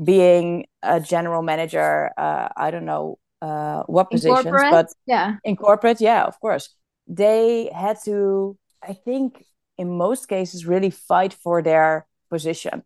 being 0.03 0.65
a 0.81 0.99
general 0.99 1.41
manager 1.41 2.11
uh, 2.17 2.49
i 2.55 2.71
don't 2.71 2.85
know 2.85 3.17
uh, 3.41 3.83
what 3.87 4.07
in 4.11 4.15
positions 4.15 4.43
corporate? 4.43 4.71
but 4.71 4.87
yeah. 5.05 5.35
in 5.43 5.55
corporate 5.55 5.99
yeah 5.99 6.23
of 6.23 6.39
course. 6.39 6.69
They 7.07 7.69
had 7.75 7.97
to 8.05 8.57
i 8.81 8.93
think 8.93 9.43
in 9.77 9.97
most 9.97 10.27
cases 10.27 10.65
really 10.65 10.89
fight 10.89 11.33
for 11.33 11.61
their 11.61 12.07
position. 12.29 12.83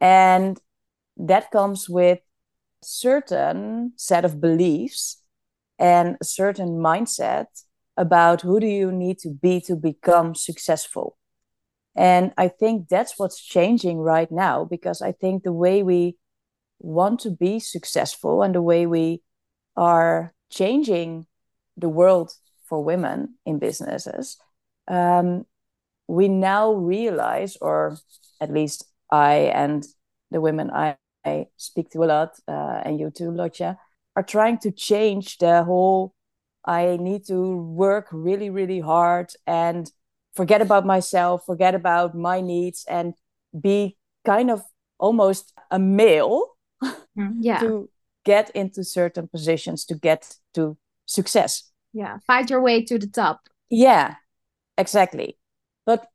And 0.00 0.58
that 1.16 1.50
comes 1.50 1.88
with 1.88 2.20
certain 2.82 3.92
set 3.96 4.24
of 4.24 4.40
beliefs 4.40 5.22
and 5.78 6.16
a 6.20 6.24
certain 6.24 6.78
mindset 6.78 7.46
about 7.96 8.42
who 8.42 8.60
do 8.60 8.66
you 8.66 8.92
need 8.92 9.18
to 9.18 9.30
be 9.30 9.60
to 9.62 9.74
become 9.74 10.34
successful 10.34 11.16
and 11.98 12.32
I 12.38 12.46
think 12.46 12.88
that's 12.88 13.18
what's 13.18 13.44
changing 13.44 13.98
right 13.98 14.30
now 14.30 14.64
because 14.64 15.02
I 15.02 15.10
think 15.10 15.42
the 15.42 15.52
way 15.52 15.82
we 15.82 16.16
want 16.78 17.18
to 17.20 17.30
be 17.30 17.58
successful 17.58 18.44
and 18.44 18.54
the 18.54 18.62
way 18.62 18.86
we 18.86 19.20
are 19.76 20.32
changing 20.48 21.26
the 21.76 21.88
world 21.88 22.32
for 22.68 22.84
women 22.84 23.34
in 23.44 23.58
businesses, 23.58 24.36
um, 24.86 25.44
we 26.06 26.28
now 26.28 26.72
realize, 26.72 27.56
or 27.60 27.98
at 28.40 28.52
least 28.52 28.84
I 29.10 29.50
and 29.52 29.84
the 30.30 30.40
women 30.40 30.70
I, 30.70 30.98
I 31.24 31.48
speak 31.56 31.90
to 31.90 32.04
a 32.04 32.06
lot, 32.06 32.38
uh, 32.46 32.80
and 32.84 33.00
you 33.00 33.10
too, 33.10 33.32
Lotje, 33.32 33.76
are 34.14 34.22
trying 34.22 34.58
to 34.58 34.70
change 34.70 35.38
the 35.38 35.64
whole 35.64 36.14
I 36.64 36.96
need 37.00 37.26
to 37.26 37.56
work 37.56 38.06
really, 38.12 38.50
really 38.50 38.78
hard 38.78 39.32
and 39.48 39.90
forget 40.38 40.62
about 40.62 40.86
myself, 40.86 41.44
forget 41.44 41.74
about 41.74 42.14
my 42.14 42.40
needs, 42.40 42.84
and 42.88 43.14
be 43.60 43.96
kind 44.24 44.50
of 44.50 44.62
almost 44.98 45.52
a 45.72 45.80
male 45.80 46.46
mm, 46.82 47.34
yeah. 47.40 47.58
to 47.58 47.90
get 48.24 48.50
into 48.54 48.84
certain 48.84 49.26
positions 49.26 49.84
to 49.86 49.94
get 49.96 50.36
to 50.54 50.76
success. 51.06 51.72
Yeah, 51.92 52.18
fight 52.24 52.50
your 52.50 52.62
way 52.62 52.84
to 52.84 52.98
the 52.98 53.08
top. 53.08 53.40
Yeah, 53.68 54.14
exactly. 54.76 55.38
But 55.84 56.06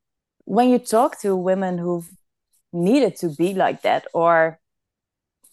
when 0.46 0.70
you 0.70 0.80
talk 0.80 1.20
to 1.22 1.36
women 1.36 1.78
who've 1.78 2.10
needed 2.72 3.18
to 3.18 3.28
be 3.28 3.54
like 3.54 3.82
that 3.82 4.08
or 4.14 4.60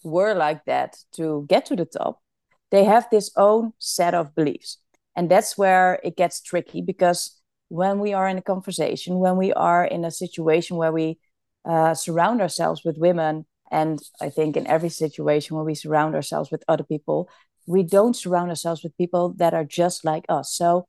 were 0.03 0.33
like 0.33 0.63
that 0.65 0.97
to 1.17 1.45
get 1.49 1.65
to 1.65 1.75
the 1.75 1.85
top, 1.85 2.21
they 2.69 2.85
have 2.85 3.07
this 3.11 3.31
own 3.35 3.73
set 3.79 4.13
of 4.13 4.33
beliefs. 4.33 4.77
And 5.13 5.29
that's 5.29 5.57
where 5.57 5.99
it 6.03 6.15
gets 6.15 6.41
tricky 6.41 6.81
because 6.81 7.40
when 7.71 7.99
we 7.99 8.11
are 8.11 8.27
in 8.27 8.37
a 8.37 8.41
conversation, 8.41 9.17
when 9.17 9.37
we 9.37 9.53
are 9.53 9.85
in 9.85 10.03
a 10.03 10.11
situation 10.11 10.75
where 10.75 10.91
we 10.91 11.17
uh, 11.63 11.93
surround 11.93 12.41
ourselves 12.41 12.83
with 12.83 12.97
women, 12.97 13.45
and 13.71 13.97
I 14.19 14.29
think 14.29 14.57
in 14.57 14.67
every 14.67 14.89
situation 14.89 15.55
where 15.55 15.63
we 15.63 15.73
surround 15.73 16.13
ourselves 16.13 16.51
with 16.51 16.65
other 16.67 16.83
people, 16.83 17.29
we 17.65 17.83
don't 17.83 18.13
surround 18.13 18.49
ourselves 18.49 18.83
with 18.83 18.97
people 18.97 19.33
that 19.37 19.53
are 19.53 19.63
just 19.63 20.03
like 20.03 20.25
us. 20.27 20.51
So 20.51 20.85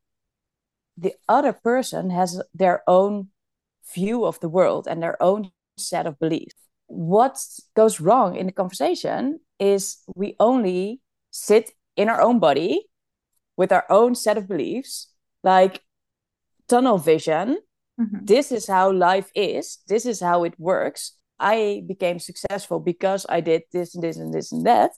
the 0.99 1.15
other 1.29 1.53
person 1.53 2.11
has 2.11 2.43
their 2.53 2.83
own 2.89 3.29
view 3.95 4.25
of 4.25 4.41
the 4.41 4.49
world 4.49 4.89
and 4.91 5.01
their 5.01 5.23
own 5.23 5.53
set 5.79 6.05
of 6.05 6.19
beliefs. 6.19 6.57
What 6.89 7.39
goes 7.77 8.01
wrong 8.01 8.35
in 8.35 8.47
the 8.47 8.53
conversation 8.53 9.39
is 9.61 9.99
we 10.17 10.35
only 10.41 11.01
sit 11.31 11.71
in 11.97 12.09
our 12.09 12.21
own 12.21 12.41
body 12.41 12.89
with 13.57 13.71
our 13.71 13.87
own 13.89 14.17
set 14.17 14.37
of 14.37 14.49
beliefs, 14.49 15.12
like 15.45 15.81
tunnel 16.73 16.99
vision. 16.99 17.59
Mm-hmm. 18.00 18.25
This 18.25 18.52
is 18.52 18.67
how 18.67 18.91
life 18.93 19.31
is, 19.35 19.79
this 19.88 20.07
is 20.07 20.21
how 20.21 20.45
it 20.45 20.55
works. 20.59 21.12
I 21.38 21.83
became 21.87 22.19
successful 22.19 22.81
because 22.81 23.26
I 23.29 23.41
did 23.41 23.62
this 23.73 23.95
and 23.95 24.02
this 24.02 24.17
and 24.17 24.33
this 24.33 24.52
and 24.52 24.64
that. 24.67 24.93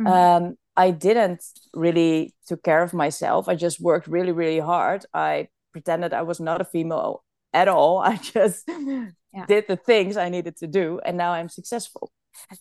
Mm-hmm. 0.00 0.06
Um, 0.06 0.56
I 0.76 0.90
didn't 0.90 1.42
really 1.74 2.34
took 2.46 2.62
care 2.62 2.82
of 2.82 2.92
myself. 2.92 3.48
I 3.48 3.54
just 3.54 3.80
worked 3.80 4.06
really, 4.06 4.32
really 4.32 4.60
hard. 4.60 5.04
I 5.12 5.48
pretended 5.72 6.12
I 6.12 6.22
was 6.22 6.38
not 6.38 6.60
a 6.60 6.64
female 6.64 7.24
at 7.52 7.66
all. 7.66 7.98
I 8.12 8.16
just 8.16 8.68
yeah. 8.68 9.46
did 9.48 9.64
the 9.66 9.76
things 9.76 10.16
I 10.16 10.28
needed 10.28 10.56
to 10.58 10.66
do, 10.66 11.00
and 11.04 11.16
now 11.16 11.32
I'm 11.32 11.48
successful. 11.48 12.12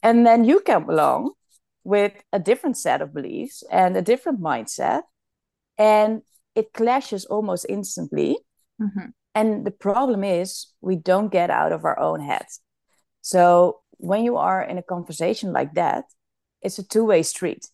And 0.01 0.25
then 0.25 0.45
you 0.45 0.61
come 0.61 0.89
along 0.89 1.33
with 1.83 2.13
a 2.31 2.39
different 2.39 2.77
set 2.77 3.01
of 3.01 3.13
beliefs 3.13 3.63
and 3.69 3.95
a 3.95 4.01
different 4.01 4.41
mindset, 4.41 5.03
and 5.77 6.21
it 6.55 6.73
clashes 6.73 7.25
almost 7.25 7.65
instantly. 7.69 8.37
Mm-hmm. 8.81 9.09
And 9.33 9.65
the 9.65 9.71
problem 9.71 10.23
is, 10.23 10.67
we 10.81 10.95
don't 10.95 11.31
get 11.31 11.49
out 11.49 11.71
of 11.71 11.83
our 11.83 11.99
own 11.99 12.21
heads. 12.21 12.61
So 13.21 13.81
when 13.97 14.23
you 14.23 14.37
are 14.37 14.61
in 14.61 14.77
a 14.77 14.83
conversation 14.83 15.51
like 15.51 15.73
that, 15.73 16.05
it's 16.61 16.79
a 16.79 16.83
two 16.83 17.05
way 17.05 17.21
street 17.23 17.67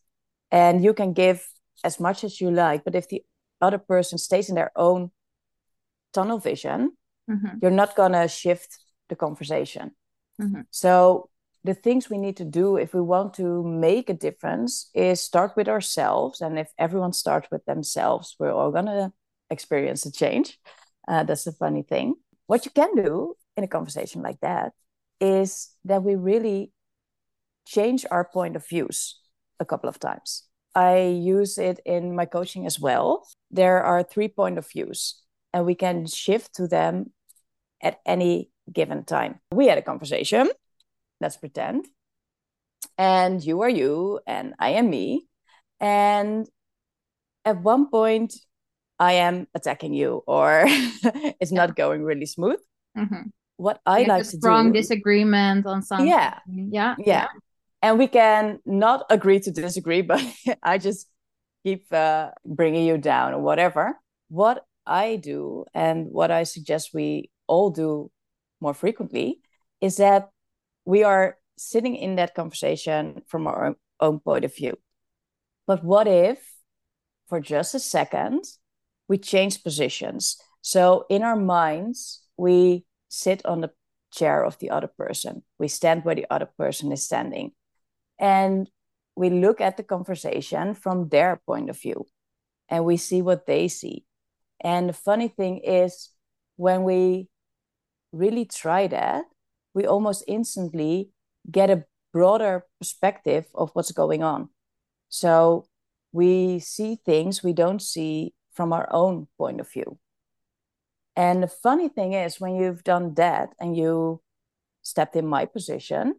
and 0.52 0.84
you 0.84 0.94
can 0.94 1.14
give 1.14 1.48
as 1.84 2.00
much 2.00 2.24
as 2.24 2.40
you 2.42 2.52
like 2.52 2.84
but 2.84 2.96
if 2.96 3.08
the 3.08 3.24
other 3.62 3.78
person 3.78 4.18
stays 4.18 4.50
in 4.50 4.56
their 4.56 4.72
own 4.76 5.12
tunnel 6.14 6.38
vision 6.38 6.92
mm-hmm. 7.30 7.58
you're 7.62 7.72
not 7.72 7.96
going 7.96 8.12
to 8.12 8.28
shift 8.28 8.78
the 9.10 9.16
conversation 9.16 9.92
mm-hmm. 10.40 10.62
so 10.70 11.30
the 11.64 11.74
things 11.74 12.10
we 12.10 12.18
need 12.18 12.38
to 12.38 12.46
do 12.46 12.76
if 12.76 12.94
we 12.94 13.02
want 13.02 13.34
to 13.34 13.64
make 13.64 14.10
a 14.10 14.14
difference 14.14 14.90
is 14.94 15.22
start 15.22 15.56
with 15.56 15.70
ourselves 15.70 16.42
and 16.42 16.60
if 16.60 16.70
everyone 16.78 17.14
starts 17.14 17.48
with 17.52 17.64
themselves 17.66 18.36
we're 18.40 18.52
all 18.52 18.72
going 18.72 18.86
to 18.86 19.12
experience 19.50 20.06
a 20.06 20.12
change 20.12 20.60
uh, 21.08 21.24
that's 21.24 21.48
a 21.48 21.52
funny 21.52 21.84
thing 21.84 22.16
what 22.52 22.66
you 22.66 22.72
can 22.72 22.94
do 22.96 23.34
in 23.56 23.64
a 23.64 23.68
conversation 23.68 24.22
like 24.22 24.40
that 24.42 24.74
is 25.22 25.70
that 25.86 26.04
we 26.04 26.16
really 26.16 26.74
change 27.66 28.06
our 28.12 28.26
point 28.26 28.58
of 28.58 28.68
views 28.68 29.22
a 29.58 29.64
couple 29.64 29.88
of 29.88 30.00
times. 30.00 30.44
I 30.76 30.98
use 31.00 31.58
it 31.58 31.80
in 31.86 32.14
my 32.14 32.26
coaching 32.26 32.66
as 32.66 32.78
well. 32.78 33.26
There 33.52 33.82
are 33.82 34.04
three 34.04 34.28
point 34.28 34.58
of 34.58 34.70
views, 34.70 35.22
and 35.54 35.66
we 35.66 35.76
can 35.76 36.08
shift 36.08 36.56
to 36.56 36.68
them 36.68 37.14
at 37.82 38.00
any 38.06 38.50
given 38.70 39.06
time. 39.06 39.40
We 39.52 39.68
had 39.68 39.78
a 39.78 39.82
conversation, 39.82 40.50
let's 41.22 41.38
pretend, 41.38 41.86
and 42.98 43.42
you 43.42 43.62
are 43.62 43.70
you, 43.70 44.20
and 44.28 44.56
I 44.60 44.72
am 44.72 44.90
me. 44.90 45.28
And 45.80 46.48
at 47.46 47.62
one 47.62 47.90
point, 47.90 48.34
I 49.02 49.14
am 49.26 49.48
attacking 49.58 49.98
you, 49.98 50.22
or 50.30 50.64
it's 51.42 51.52
not 51.52 51.76
going 51.76 52.06
really 52.06 52.30
smooth. 52.30 52.62
Mm-hmm. 52.96 53.34
What 53.58 53.82
I 53.86 54.00
like, 54.06 54.08
like 54.08 54.24
to 54.30 54.38
strong 54.38 54.72
disagreement 54.72 55.66
on 55.66 55.82
something. 55.82 56.08
Yeah. 56.08 56.38
yeah, 56.48 56.96
yeah, 56.98 57.06
yeah 57.06 57.28
and 57.82 57.98
we 57.98 58.08
can 58.08 58.60
not 58.66 59.06
agree 59.10 59.40
to 59.40 59.52
disagree 59.52 60.02
but 60.12 60.22
i 60.64 60.78
just 60.78 61.08
keep 61.64 61.92
uh, 61.94 62.30
bringing 62.46 62.86
you 62.86 62.98
down 62.98 63.34
or 63.34 63.42
whatever 63.42 63.98
what 64.30 64.66
i 64.86 65.16
do 65.16 65.66
and 65.74 66.08
what 66.08 66.32
i 66.32 66.44
suggest 66.44 66.92
we 66.94 67.30
all 67.48 67.70
do 67.70 68.10
more 68.60 68.74
frequently 68.74 69.42
is 69.80 69.98
that 69.98 70.30
we 70.86 71.04
are 71.04 71.38
sitting 71.58 71.96
in 71.96 72.16
that 72.16 72.34
conversation 72.34 73.22
from 73.28 73.46
our 73.48 73.76
own 74.00 74.20
point 74.20 74.46
of 74.46 74.56
view 74.56 74.76
but 75.68 75.84
what 75.84 76.08
if 76.08 76.40
for 77.28 77.40
just 77.40 77.76
a 77.76 77.80
second 77.80 78.44
we 79.12 79.18
change 79.18 79.62
positions. 79.62 80.38
So 80.62 81.06
in 81.10 81.22
our 81.22 81.36
minds 81.36 82.24
we 82.38 82.86
sit 83.10 83.46
on 83.46 83.60
the 83.60 83.72
chair 84.14 84.46
of 84.46 84.58
the 84.60 84.70
other 84.70 84.88
person. 84.88 85.44
We 85.60 85.68
stand 85.68 86.06
where 86.06 86.16
the 86.16 86.28
other 86.30 86.50
person 86.58 86.94
is 86.94 87.04
standing. 87.04 87.52
And 88.18 88.70
we 89.18 89.30
look 89.30 89.60
at 89.60 89.76
the 89.76 89.84
conversation 89.84 90.74
from 90.74 91.10
their 91.10 91.42
point 91.46 91.70
of 91.70 91.78
view 91.78 92.08
and 92.70 92.86
we 92.86 92.96
see 92.96 93.22
what 93.22 93.46
they 93.46 93.68
see. 93.68 94.06
And 94.64 94.88
the 94.88 94.94
funny 94.94 95.28
thing 95.28 95.58
is 95.58 96.12
when 96.56 96.84
we 96.84 97.28
really 98.14 98.46
try 98.46 98.88
that 98.88 99.26
we 99.74 99.86
almost 99.86 100.24
instantly 100.26 101.12
get 101.50 101.70
a 101.70 101.84
broader 102.14 102.66
perspective 102.80 103.46
of 103.56 103.72
what's 103.74 103.92
going 103.92 104.24
on. 104.24 104.50
So 105.10 105.66
we 106.14 106.60
see 106.60 106.96
things 107.06 107.44
we 107.44 107.52
don't 107.52 107.82
see 107.82 108.34
from 108.54 108.74
our 108.74 108.88
own 108.92 109.28
point 109.38 109.60
of 109.60 109.72
view 109.72 109.98
and 111.16 111.44
the 111.44 111.48
funny 111.48 111.90
thing 111.90 112.14
is 112.14 112.40
when 112.40 112.56
you've 112.56 112.84
done 112.84 113.14
that 113.16 113.50
and 113.60 113.76
you 113.76 114.22
stepped 114.82 115.16
in 115.16 115.28
my 115.28 115.46
position 115.46 116.16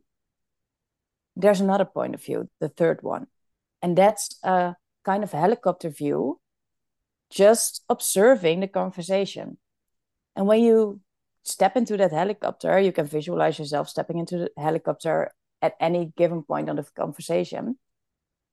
there's 1.37 1.61
another 1.61 1.85
point 1.85 2.15
of 2.15 2.23
view, 2.23 2.49
the 2.61 2.69
third 2.69 3.03
one. 3.03 3.27
And 3.81 3.97
that's 3.97 4.39
a 4.43 4.77
kind 5.05 5.25
of 5.25 5.33
helicopter 5.33 5.89
view, 5.89 6.41
just 7.31 7.83
observing 7.89 8.61
the 8.61 8.69
conversation. 8.69 9.59
And 10.37 10.47
when 10.47 10.63
you 10.63 11.01
step 11.43 11.77
into 11.77 11.97
that 11.97 12.13
helicopter, 12.13 12.79
you 12.79 12.93
can 12.93 13.07
visualize 13.07 13.59
yourself 13.59 13.89
stepping 13.89 14.19
into 14.19 14.39
the 14.39 14.51
helicopter 14.57 15.33
at 15.61 15.75
any 15.81 16.13
given 16.17 16.43
point 16.43 16.69
on 16.69 16.77
the 16.77 16.87
conversation. 16.95 17.79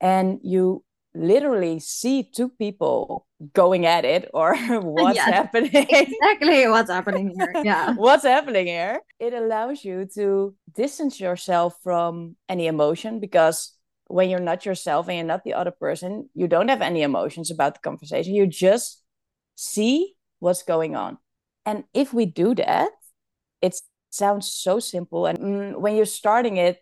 And 0.02 0.40
you 0.44 0.84
literally 1.16 1.80
see 1.80 2.24
two 2.24 2.50
people 2.50 3.26
going 3.54 3.86
at 3.86 4.06
it 4.06 4.30
or 4.34 4.56
what's 4.82 5.16
yes, 5.16 5.34
happening. 5.34 5.72
exactly 5.74 6.68
what's 6.74 6.90
happening 6.90 7.34
here 7.36 7.54
yeah. 7.64 7.94
What's 7.96 8.24
happening 8.24 8.68
here? 8.68 9.02
It 9.20 9.34
allows 9.34 9.84
you 9.84 10.08
to 10.16 10.56
distance 10.76 11.20
yourself 11.20 11.78
from 11.84 12.36
any 12.48 12.68
emotion 12.68 13.20
because 13.20 13.76
when 14.08 14.30
you're 14.30 14.40
not 14.40 14.66
yourself 14.66 15.08
and 15.08 15.18
you're 15.18 15.26
not 15.26 15.44
the 15.44 15.54
other 15.54 15.72
person 15.72 16.30
you 16.34 16.48
don't 16.48 16.70
have 16.70 16.82
any 16.82 17.02
emotions 17.02 17.50
about 17.50 17.76
the 17.76 17.80
conversation. 17.80 18.36
You 18.36 18.46
just 18.46 19.02
see 19.56 20.16
what's 20.40 20.64
going 20.64 20.96
on. 20.96 21.18
And 21.66 21.86
if 21.94 22.14
we 22.14 22.26
do 22.26 22.54
that 22.56 22.90
it 23.62 23.76
sounds 24.10 24.52
so 24.52 24.80
simple. 24.80 25.26
And 25.26 25.40
mm, 25.40 25.76
when 25.80 25.96
you're 25.96 26.06
starting 26.06 26.58
it 26.58 26.80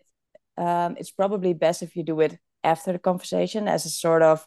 um, 0.58 0.96
it's 0.98 1.10
probably 1.10 1.54
best 1.54 1.82
if 1.82 1.94
you 1.94 2.02
do 2.02 2.20
it 2.20 2.38
after 2.64 2.92
the 2.92 2.98
conversation 2.98 3.68
as 3.68 3.86
a 3.86 3.90
sort 3.90 4.22
of 4.22 4.46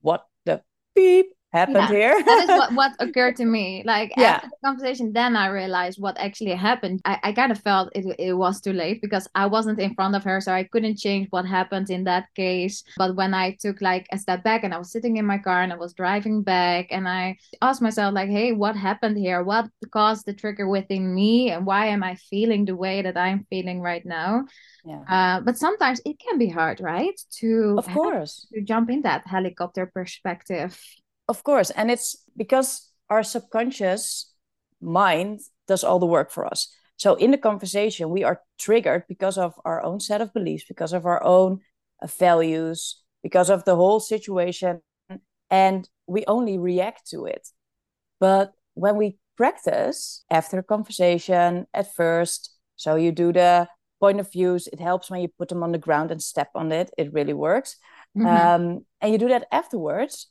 what 0.00 0.26
the 0.46 0.62
beep 0.94 1.34
happened 1.52 1.88
Yeah, 1.88 1.90
here. 1.90 2.14
that 2.24 2.38
is 2.38 2.52
what, 2.52 2.74
what 2.74 2.92
occurred 3.00 3.36
to 3.36 3.44
me. 3.44 3.82
Like 3.86 4.12
yeah, 4.16 4.40
after 4.40 4.48
the 4.48 4.56
conversation, 4.64 5.12
then 5.12 5.36
I 5.36 5.48
realized 5.48 6.00
what 6.00 6.18
actually 6.18 6.52
happened. 6.54 7.00
I, 7.04 7.18
I 7.22 7.32
kind 7.32 7.52
of 7.52 7.58
felt 7.62 7.90
it, 7.94 8.04
it 8.18 8.34
was 8.34 8.60
too 8.60 8.72
late 8.72 9.00
because 9.00 9.28
I 9.34 9.46
wasn't 9.46 9.78
in 9.80 9.94
front 9.94 10.16
of 10.16 10.24
her, 10.24 10.40
so 10.40 10.52
I 10.52 10.64
couldn't 10.64 10.98
change 10.98 11.28
what 11.30 11.46
happened 11.46 11.90
in 11.90 12.04
that 12.04 12.26
case. 12.34 12.82
But 12.96 13.16
when 13.16 13.34
I 13.34 13.56
took 13.60 13.80
like 13.80 14.06
a 14.12 14.18
step 14.18 14.42
back 14.42 14.64
and 14.64 14.74
I 14.74 14.78
was 14.78 14.92
sitting 14.92 15.16
in 15.16 15.26
my 15.26 15.38
car 15.38 15.62
and 15.62 15.72
I 15.72 15.76
was 15.76 15.94
driving 15.94 16.42
back 16.42 16.88
and 16.90 17.08
I 17.08 17.38
asked 17.62 17.82
myself, 17.82 18.14
like, 18.14 18.30
hey, 18.30 18.52
what 18.52 18.76
happened 18.76 19.16
here? 19.18 19.42
What 19.44 19.66
caused 19.92 20.26
the 20.26 20.34
trigger 20.34 20.68
within 20.68 21.14
me? 21.14 21.50
And 21.50 21.66
why 21.66 21.86
am 21.86 22.02
I 22.02 22.16
feeling 22.16 22.64
the 22.64 22.76
way 22.76 23.02
that 23.02 23.16
I'm 23.16 23.46
feeling 23.50 23.80
right 23.80 24.04
now? 24.04 24.44
yeah, 24.84 25.04
Uh, 25.08 25.40
but 25.40 25.58
sometimes 25.58 26.00
it 26.04 26.18
can 26.20 26.38
be 26.38 26.48
hard, 26.48 26.80
right? 26.80 27.20
To 27.40 27.78
of 27.78 27.86
course. 27.88 28.46
to 28.54 28.60
jump 28.62 28.90
in 28.90 29.02
that 29.02 29.26
helicopter 29.26 29.86
perspective. 29.86 30.78
Of 31.30 31.44
course. 31.44 31.70
And 31.70 31.92
it's 31.92 32.16
because 32.36 32.90
our 33.08 33.22
subconscious 33.22 34.34
mind 34.80 35.40
does 35.68 35.84
all 35.84 36.00
the 36.00 36.06
work 36.06 36.32
for 36.32 36.44
us. 36.44 36.66
So 36.96 37.14
in 37.14 37.30
the 37.30 37.38
conversation, 37.38 38.10
we 38.10 38.24
are 38.24 38.42
triggered 38.58 39.04
because 39.08 39.38
of 39.38 39.54
our 39.64 39.80
own 39.80 40.00
set 40.00 40.20
of 40.20 40.34
beliefs, 40.34 40.64
because 40.66 40.92
of 40.92 41.06
our 41.06 41.22
own 41.22 41.60
uh, 42.02 42.08
values, 42.08 43.00
because 43.22 43.48
of 43.48 43.64
the 43.64 43.76
whole 43.76 44.00
situation. 44.00 44.82
And 45.50 45.88
we 46.08 46.24
only 46.26 46.58
react 46.58 47.08
to 47.10 47.26
it. 47.26 47.48
But 48.18 48.52
when 48.74 48.96
we 48.96 49.18
practice 49.36 50.24
after 50.30 50.58
a 50.58 50.64
conversation 50.64 51.66
at 51.72 51.94
first, 51.94 52.50
so 52.74 52.96
you 52.96 53.12
do 53.12 53.32
the 53.32 53.68
point 54.00 54.18
of 54.18 54.32
views, 54.32 54.66
it 54.66 54.80
helps 54.80 55.10
when 55.10 55.20
you 55.20 55.28
put 55.38 55.48
them 55.48 55.62
on 55.62 55.70
the 55.70 55.78
ground 55.78 56.10
and 56.10 56.20
step 56.20 56.50
on 56.56 56.72
it. 56.72 56.90
It 56.98 57.12
really 57.12 57.34
works. 57.34 57.76
Mhm. 58.16 58.26
Um, 58.26 58.86
and 59.00 59.12
you 59.12 59.18
do 59.18 59.28
that 59.28 59.46
afterwards, 59.52 60.26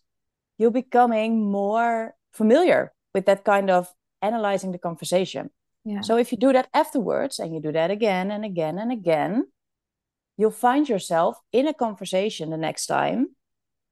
you're 0.59 0.71
becoming 0.71 1.49
more 1.51 2.13
familiar 2.31 2.91
with 3.15 3.25
that 3.25 3.43
kind 3.43 3.71
of 3.71 3.91
analyzing 4.21 4.71
the 4.71 4.77
conversation. 4.77 5.49
Yeah. 5.85 6.01
So 6.01 6.17
if 6.17 6.31
you 6.31 6.37
do 6.37 6.53
that 6.53 6.69
afterwards 6.73 7.39
and 7.39 7.53
you 7.55 7.61
do 7.61 7.71
that 7.71 7.89
again 7.89 8.29
and 8.29 8.45
again 8.45 8.77
and 8.77 8.91
again, 8.91 9.47
you'll 10.37 10.51
find 10.51 10.87
yourself 10.87 11.37
in 11.51 11.67
a 11.67 11.73
conversation 11.73 12.51
the 12.51 12.57
next 12.57 12.85
time 12.85 13.29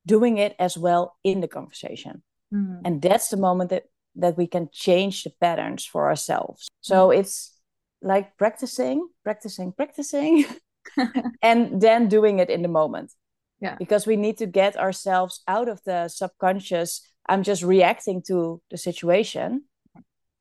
doing 0.05 0.37
it 0.37 0.55
as 0.59 0.77
well 0.77 1.15
in 1.23 1.41
the 1.41 1.47
conversation. 1.47 2.21
Mm. 2.53 2.81
And 2.85 3.01
that's 3.01 3.29
the 3.29 3.37
moment 3.37 3.71
that 3.71 3.85
that 4.15 4.37
we 4.37 4.47
can 4.47 4.67
change 4.71 5.23
the 5.23 5.29
patterns 5.39 5.85
for 5.85 6.07
ourselves. 6.07 6.67
So 6.81 7.11
it's 7.11 7.53
like 8.01 8.35
practicing, 8.37 9.07
practicing, 9.23 9.71
practicing, 9.71 10.45
and 11.41 11.81
then 11.81 12.07
doing 12.07 12.39
it 12.39 12.49
in 12.49 12.61
the 12.61 12.67
moment. 12.67 13.11
Yeah. 13.59 13.75
Because 13.79 14.05
we 14.05 14.15
need 14.15 14.37
to 14.37 14.45
get 14.45 14.77
ourselves 14.77 15.41
out 15.47 15.67
of 15.67 15.81
the 15.83 16.07
subconscious, 16.07 17.01
I'm 17.27 17.43
just 17.43 17.63
reacting 17.63 18.21
to 18.27 18.61
the 18.69 18.77
situation, 18.77 19.63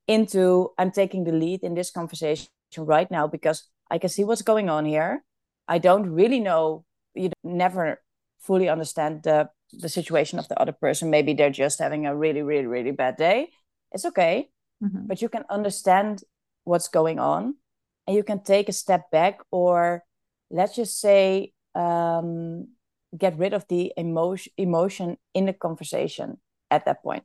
into 0.06 0.70
I'm 0.78 0.90
taking 0.90 1.25
the 1.25 1.32
lead 1.32 1.62
in 1.62 1.75
this 1.75 1.90
conversation 1.90 2.49
right 2.78 3.11
now 3.11 3.26
because 3.26 3.68
I 3.90 3.99
can 3.99 4.11
see 4.11 4.25
what's 4.25 4.42
going 4.42 4.68
on 4.68 4.85
here. 4.85 5.25
I 5.66 5.78
don't 5.78 6.11
really 6.11 6.40
know, 6.40 6.85
you 7.14 7.30
never 7.42 8.02
fully 8.38 8.68
understand 8.68 9.23
the 9.23 9.49
the 9.73 9.88
situation 9.88 10.38
of 10.38 10.46
the 10.46 10.61
other 10.61 10.70
person. 10.73 11.11
Maybe 11.11 11.35
they're 11.35 11.50
just 11.50 11.80
having 11.80 12.06
a 12.06 12.14
really, 12.14 12.42
really, 12.42 12.66
really 12.66 12.92
bad 12.92 13.16
day. 13.16 13.49
It's 13.92 14.04
okay 14.04 14.50
Mhm. 14.85 15.08
but 15.08 15.23
you 15.23 15.28
can 15.30 15.44
understand 15.49 16.23
what's 16.64 16.88
going 16.88 17.18
on 17.18 17.56
and 18.06 18.14
you 18.14 18.23
can 18.23 18.42
take 18.42 18.68
a 18.68 18.73
step 18.73 19.11
back 19.11 19.40
or 19.50 20.04
let's 20.50 20.76
just 20.76 21.00
say 21.00 21.52
um, 21.75 22.68
get 23.18 23.38
rid 23.38 23.54
of 23.54 23.66
the 23.68 23.92
emotion 23.96 24.52
emotion 24.58 25.16
in 25.35 25.46
the 25.46 25.52
conversation 25.52 26.38
at 26.70 26.85
that 26.85 27.02
point 27.02 27.25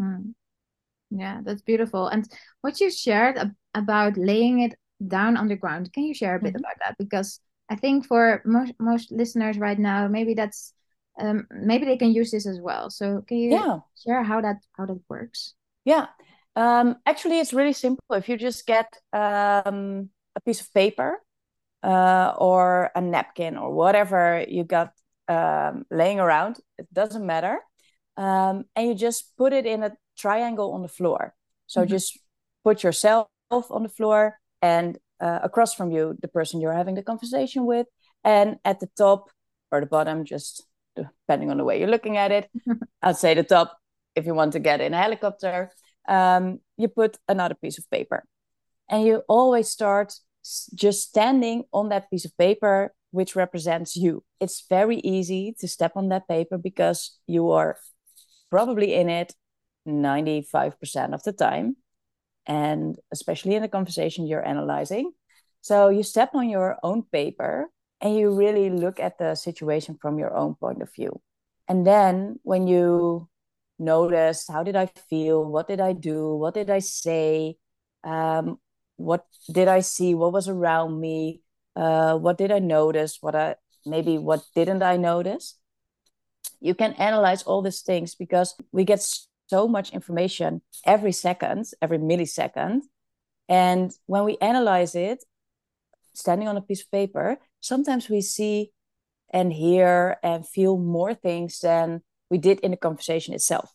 Mm. 0.00 0.34
Yeah, 1.10 1.40
that's 1.44 1.62
beautiful. 1.62 2.08
And 2.08 2.28
what 2.62 2.80
you 2.80 2.90
shared 2.90 3.38
ab 3.38 3.52
about 3.74 4.16
laying 4.16 4.60
it 4.60 4.74
down 5.06 5.36
on 5.36 5.48
the 5.48 5.56
ground, 5.56 5.92
can 5.92 6.04
you 6.04 6.14
share 6.14 6.36
a 6.36 6.40
bit 6.40 6.54
Mhm. 6.54 6.56
about 6.56 6.76
that? 6.80 6.96
Because 6.98 7.40
I 7.70 7.76
think 7.76 8.06
for 8.06 8.42
most 8.44 8.74
most 8.80 9.12
listeners 9.12 9.58
right 9.58 9.78
now, 9.78 10.08
maybe 10.08 10.34
that's 10.34 10.74
um 11.20 11.46
maybe 11.50 11.86
they 11.86 11.96
can 11.98 12.12
use 12.12 12.30
this 12.30 12.46
as 12.46 12.60
well. 12.60 12.90
So 12.90 13.22
can 13.28 13.38
you 13.38 13.50
yeah 13.50 13.80
share 14.04 14.22
how 14.24 14.40
that 14.42 14.58
how 14.76 14.86
that 14.86 15.00
works? 15.08 15.54
yeah 15.84 16.06
um, 16.56 16.96
actually 17.06 17.38
it's 17.38 17.52
really 17.52 17.72
simple 17.72 18.04
if 18.16 18.28
you 18.28 18.36
just 18.36 18.66
get 18.66 18.86
um, 19.12 20.10
a 20.36 20.40
piece 20.44 20.60
of 20.60 20.72
paper 20.74 21.18
uh, 21.82 22.34
or 22.38 22.90
a 22.94 23.00
napkin 23.00 23.56
or 23.56 23.72
whatever 23.72 24.44
you 24.48 24.64
got 24.64 24.92
um, 25.34 25.74
laying 25.90 26.20
around 26.20 26.54
it 26.78 26.88
doesn't 26.92 27.24
matter. 27.34 27.56
Um, 28.16 28.64
and 28.74 28.88
you 28.88 28.94
just 29.08 29.20
put 29.36 29.52
it 29.52 29.66
in 29.66 29.82
a 29.82 29.92
triangle 30.18 30.72
on 30.76 30.82
the 30.82 30.88
floor. 30.98 31.22
So 31.66 31.78
Mhm. 31.82 31.88
just 31.96 32.18
put 32.64 32.82
yourself 32.82 33.28
on 33.76 33.82
the 33.82 33.94
floor 33.98 34.20
and 34.60 34.98
uh, 35.26 35.40
across 35.48 35.72
from 35.74 35.90
you 35.96 36.16
the 36.22 36.28
person 36.28 36.60
you're 36.60 36.78
having 36.82 36.96
the 36.96 37.02
conversation 37.12 37.62
with. 37.72 37.86
And 38.24 38.58
at 38.64 38.80
the 38.80 38.88
top 38.96 39.30
or 39.70 39.80
the 39.80 39.86
bottom 39.86 40.24
just 40.24 40.52
depending 40.96 41.50
on 41.50 41.56
the 41.58 41.64
way 41.64 41.78
you're 41.78 41.94
looking 41.96 42.16
at 42.16 42.32
it 42.32 42.50
i'd 43.06 43.16
say 43.16 43.32
the 43.34 43.44
top 43.44 43.68
if 44.16 44.26
you 44.26 44.34
want 44.34 44.52
to 44.52 44.58
get 44.60 44.80
in 44.80 44.92
a 44.94 44.98
helicopter. 45.02 45.70
Um, 46.08 46.60
you 46.76 46.88
put 46.88 47.16
another 47.28 47.54
piece 47.54 47.78
of 47.78 47.88
paper. 47.90 48.24
And 48.88 49.06
you 49.06 49.22
always 49.28 49.68
start 49.68 50.08
just 50.74 51.08
standing 51.08 51.64
on 51.72 51.88
that 51.90 52.10
piece 52.10 52.24
of 52.24 52.36
paper 52.36 52.92
which 53.10 53.36
represents 53.36 53.96
you. 53.96 54.22
It's 54.40 54.64
very 54.68 54.98
easy 54.98 55.54
to 55.60 55.68
step 55.68 55.92
on 55.96 56.08
that 56.08 56.28
paper 56.28 56.58
because 56.58 57.18
you 57.26 57.50
are 57.50 57.76
probably 58.50 58.94
in 58.94 59.08
it 59.08 59.34
95% 59.86 61.14
of 61.14 61.22
the 61.22 61.32
time 61.32 61.76
and 62.46 62.96
especially 63.12 63.54
in 63.54 63.62
the 63.62 63.68
conversation 63.68 64.26
you're 64.26 64.46
analyzing. 64.46 65.12
So 65.60 65.88
you 65.88 66.02
step 66.02 66.30
on 66.34 66.48
your 66.48 66.78
own 66.82 67.02
paper 67.02 67.70
and 68.00 68.16
you 68.16 68.34
really 68.34 68.70
look 68.70 68.98
at 68.98 69.18
the 69.18 69.34
situation 69.34 69.98
from 70.00 70.18
your 70.18 70.34
own 70.34 70.54
point 70.54 70.82
of 70.82 70.92
view. 70.94 71.20
And 71.68 71.86
then 71.86 72.40
when 72.42 72.66
you 72.66 73.28
notice 73.78 74.46
how 74.48 74.62
did 74.62 74.76
i 74.76 74.86
feel? 74.86 75.44
What 75.44 75.68
did 75.68 75.80
i 75.80 75.92
do? 75.92 76.34
What 76.34 76.54
did 76.54 76.70
i 76.70 76.80
say? 76.80 77.56
Um, 78.04 78.58
what 78.96 79.24
did 79.50 79.68
i 79.68 79.80
see? 79.80 80.14
What 80.14 80.32
was 80.32 80.48
around 80.48 81.00
me 81.00 81.42
uh, 81.80 82.14
what 82.18 82.36
did 82.36 82.52
i 82.52 82.58
notice? 82.58 83.18
What 83.20 83.34
i 83.34 83.56
maybe 83.86 84.18
what 84.18 84.42
didn't 84.54 84.82
i 84.82 84.96
notice? 84.96 85.58
You 86.60 86.74
can 86.74 86.92
analyze 86.94 87.42
all 87.42 87.62
these 87.62 87.80
things 87.80 88.14
because 88.14 88.54
we 88.70 88.84
get 88.84 89.00
so 89.48 89.66
much 89.66 89.90
information 89.92 90.60
every 90.84 91.12
second 91.12 91.64
every 91.80 91.98
millisecond. 91.98 92.82
And 93.48 93.90
when 94.06 94.24
we 94.24 94.36
analyze 94.40 94.94
it 94.94 95.24
standing 96.12 96.48
on 96.48 96.56
a 96.56 96.62
piece 96.62 96.82
of 96.82 96.90
paper 96.90 97.38
sometimes 97.60 98.08
we 98.10 98.20
see 98.20 98.72
and 99.32 99.52
hear 99.52 100.16
and 100.22 100.46
feel 100.46 100.76
more 100.76 101.14
things 101.14 101.60
than 101.60 102.02
we 102.30 102.38
did 102.38 102.60
in 102.60 102.72
the 102.72 102.76
conversation 102.76 103.32
itself. 103.32 103.72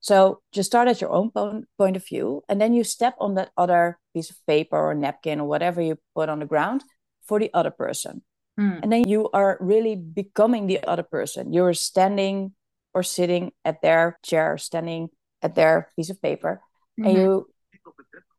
So 0.00 0.40
just 0.52 0.70
start 0.70 0.88
at 0.88 1.00
your 1.00 1.10
own 1.10 1.30
point 1.30 1.96
of 1.96 2.06
view 2.06 2.42
and 2.48 2.60
then 2.60 2.74
you 2.74 2.84
step 2.84 3.14
on 3.20 3.34
that 3.34 3.50
other 3.56 3.98
piece 4.14 4.30
of 4.30 4.36
paper 4.46 4.76
or 4.76 4.94
napkin 4.94 5.40
or 5.40 5.48
whatever 5.48 5.80
you 5.80 5.98
put 6.14 6.28
on 6.28 6.40
the 6.40 6.46
ground 6.46 6.82
for 7.24 7.38
the 7.38 7.50
other 7.54 7.70
person. 7.70 8.22
Mm. 8.60 8.80
and 8.82 8.92
then 8.92 9.08
you 9.08 9.30
are 9.32 9.56
really 9.60 9.96
becoming 9.96 10.66
the 10.66 10.78
other 10.84 11.02
person. 11.02 11.54
You're 11.54 11.72
standing 11.72 12.52
or 12.92 13.02
sitting 13.02 13.52
at 13.64 13.80
their 13.80 14.18
chair 14.22 14.58
standing 14.58 15.08
at 15.40 15.54
their 15.54 15.88
piece 15.96 16.10
of 16.10 16.20
paper 16.20 16.60
and 16.98 17.16
Mhm. 17.16 17.22
you 17.22 17.48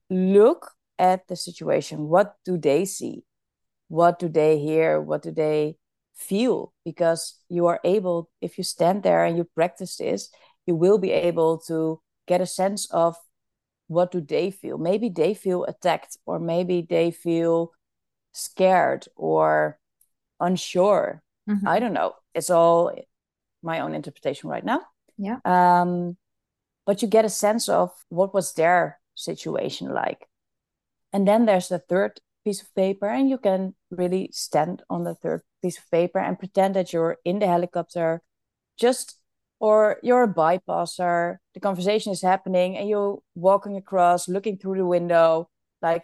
look 0.10 0.72
at 1.00 1.28
the 1.28 1.36
situation. 1.36 2.08
What 2.10 2.36
do 2.46 2.58
they 2.58 2.86
see? 2.86 3.24
What 3.88 4.20
do 4.20 4.30
they 4.30 4.60
hear? 4.60 5.02
What 5.02 5.24
do 5.24 5.32
they 5.32 5.78
feel? 6.14 6.74
Because 6.86 7.42
you 7.50 7.66
are 7.66 7.80
able 7.84 8.30
if 8.40 8.58
you 8.58 8.64
stand 8.64 9.02
there 9.04 9.26
and 9.26 9.36
you 9.38 9.46
practice 9.56 9.98
this 9.98 10.30
you 10.66 10.76
will 10.76 10.98
be 10.98 11.12
able 11.12 11.58
to 11.58 12.00
get 12.28 12.40
a 12.40 12.46
sense 12.46 12.86
of 12.92 13.18
what 13.88 14.12
do 14.12 14.22
they 14.22 14.52
feel. 14.52 14.78
Maybe 14.78 15.10
they 15.10 15.34
feel 15.34 15.66
attacked 15.66 16.18
or 16.26 16.40
maybe 16.40 16.86
they 16.88 17.12
feel 17.12 17.72
scared 18.34 19.08
or 19.16 19.80
unsure. 20.40 21.22
Mhm. 21.50 21.68
i 21.68 21.80
don't 21.80 21.94
know. 21.94 22.14
It's 22.34 22.50
all 22.50 22.92
my 23.62 23.80
own 23.80 23.94
interpretation 23.96 24.50
right 24.50 24.66
now. 24.66 24.82
Yeah. 25.18 25.40
um 25.46 26.18
but 26.86 27.02
you 27.02 27.08
get 27.08 27.24
a 27.26 27.30
sense 27.30 27.70
of 27.70 27.92
what 28.10 28.34
was 28.34 28.54
their 28.54 29.00
situation 29.16 29.94
like. 29.94 30.28
And 31.14 31.26
then 31.28 31.46
there's 31.46 31.70
the 31.70 31.80
third 31.80 32.20
piece 32.44 32.62
of 32.62 32.74
paper 32.76 33.08
and 33.08 33.30
you 33.30 33.38
can 33.38 33.74
really 33.90 34.30
stand 34.34 34.84
on 34.90 35.04
the 35.06 35.16
third 35.16 35.42
piece 35.62 35.78
of 35.78 35.90
paper 35.92 36.20
and 36.20 36.38
pretend 36.40 36.76
that 36.76 36.92
you're 36.92 37.18
in 37.24 37.40
the 37.40 37.48
helicopter 37.48 38.22
just 38.78 39.16
or 39.60 39.98
you're 40.04 40.24
a 40.24 40.34
bypasser. 40.34 41.38
The 41.54 41.62
conversation 41.62 42.12
is 42.12 42.22
happening 42.22 42.76
and 42.76 42.90
you're 42.90 43.20
walking 43.36 43.78
across 43.78 44.28
looking 44.28 44.58
through 44.58 44.78
the 44.78 44.86
window 44.86 45.48
like 45.82 46.04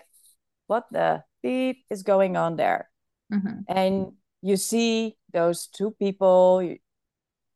what 0.68 0.86
the 0.92 1.24
beep 1.42 1.86
is 1.90 2.04
going 2.04 2.38
on 2.38 2.56
there 2.56 2.90
Mhm. 3.32 3.64
and 3.68 4.14
you 4.42 4.58
see 4.58 5.18
those 5.34 5.68
two 5.68 5.92
people 5.92 6.76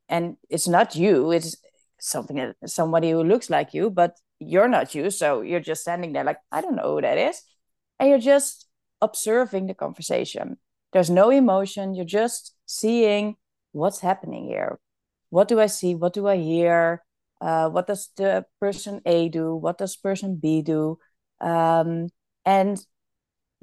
and 0.10 0.38
it's 0.50 0.68
not 0.68 0.96
you 0.96 1.32
it's 1.32 1.56
something 2.00 2.54
somebody 2.66 3.12
who 3.12 3.24
looks 3.24 3.50
like 3.50 3.74
you, 3.74 3.90
but 3.90 4.20
you're 4.40 4.68
not 4.68 4.94
you. 4.94 5.10
So 5.10 5.42
you're 5.42 5.62
just 5.62 5.82
standing 5.82 6.12
there 6.12 6.26
like, 6.26 6.40
I 6.52 6.60
don't 6.60 6.76
know 6.76 6.96
who 6.96 7.02
that 7.02 7.18
is. 7.18 7.42
And 7.98 8.10
you're 8.10 8.20
just 8.20 8.68
observing 9.02 9.68
the 9.68 9.74
conversation. 9.74 10.58
There's 10.92 11.10
no 11.10 11.30
emotion. 11.30 11.96
You're 11.96 12.06
just 12.06 12.54
seeing 12.66 13.38
what's 13.72 14.02
happening 14.02 14.48
here. 14.48 14.80
What 15.30 15.48
do 15.48 15.60
I 15.62 15.68
see? 15.68 15.96
What 15.96 16.14
do 16.14 16.28
I 16.28 16.38
hear? 16.38 17.04
Uh, 17.40 17.70
what 17.70 17.88
does 17.88 18.10
the 18.18 18.46
person 18.60 19.02
A 19.06 19.30
do? 19.30 19.56
What 19.56 19.78
does 19.78 19.96
person 19.96 20.36
B 20.36 20.62
do? 20.62 21.00
Um, 21.40 22.10
and 22.46 22.86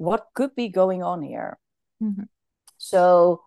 what 0.01 0.25
could 0.33 0.55
be 0.55 0.67
going 0.67 1.03
on 1.03 1.21
here? 1.21 1.59
Mm-hmm. 2.01 2.23
So 2.79 3.43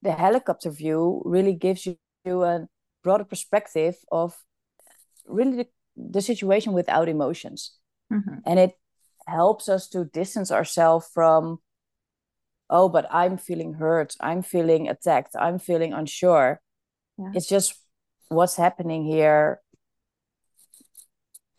the 0.00 0.12
helicopter 0.12 0.70
view 0.70 1.20
really 1.26 1.52
gives 1.52 1.84
you 1.84 1.98
a 2.42 2.66
broader 3.04 3.24
perspective 3.24 3.96
of 4.10 4.34
really 5.26 5.56
the, 5.56 5.66
the 5.96 6.22
situation 6.22 6.72
without 6.72 7.10
emotions. 7.10 7.76
Mm-hmm. 8.10 8.38
And 8.46 8.58
it 8.58 8.72
helps 9.26 9.68
us 9.68 9.88
to 9.88 10.06
distance 10.06 10.50
ourselves 10.50 11.06
from, 11.12 11.58
oh, 12.70 12.88
but 12.88 13.06
I'm 13.10 13.36
feeling 13.36 13.74
hurt, 13.74 14.16
I'm 14.22 14.40
feeling 14.40 14.88
attacked, 14.88 15.36
I'm 15.38 15.58
feeling 15.58 15.92
unsure. 15.92 16.62
Yeah. 17.18 17.32
It's 17.34 17.46
just 17.46 17.74
what's 18.28 18.56
happening 18.56 19.04
here 19.04 19.60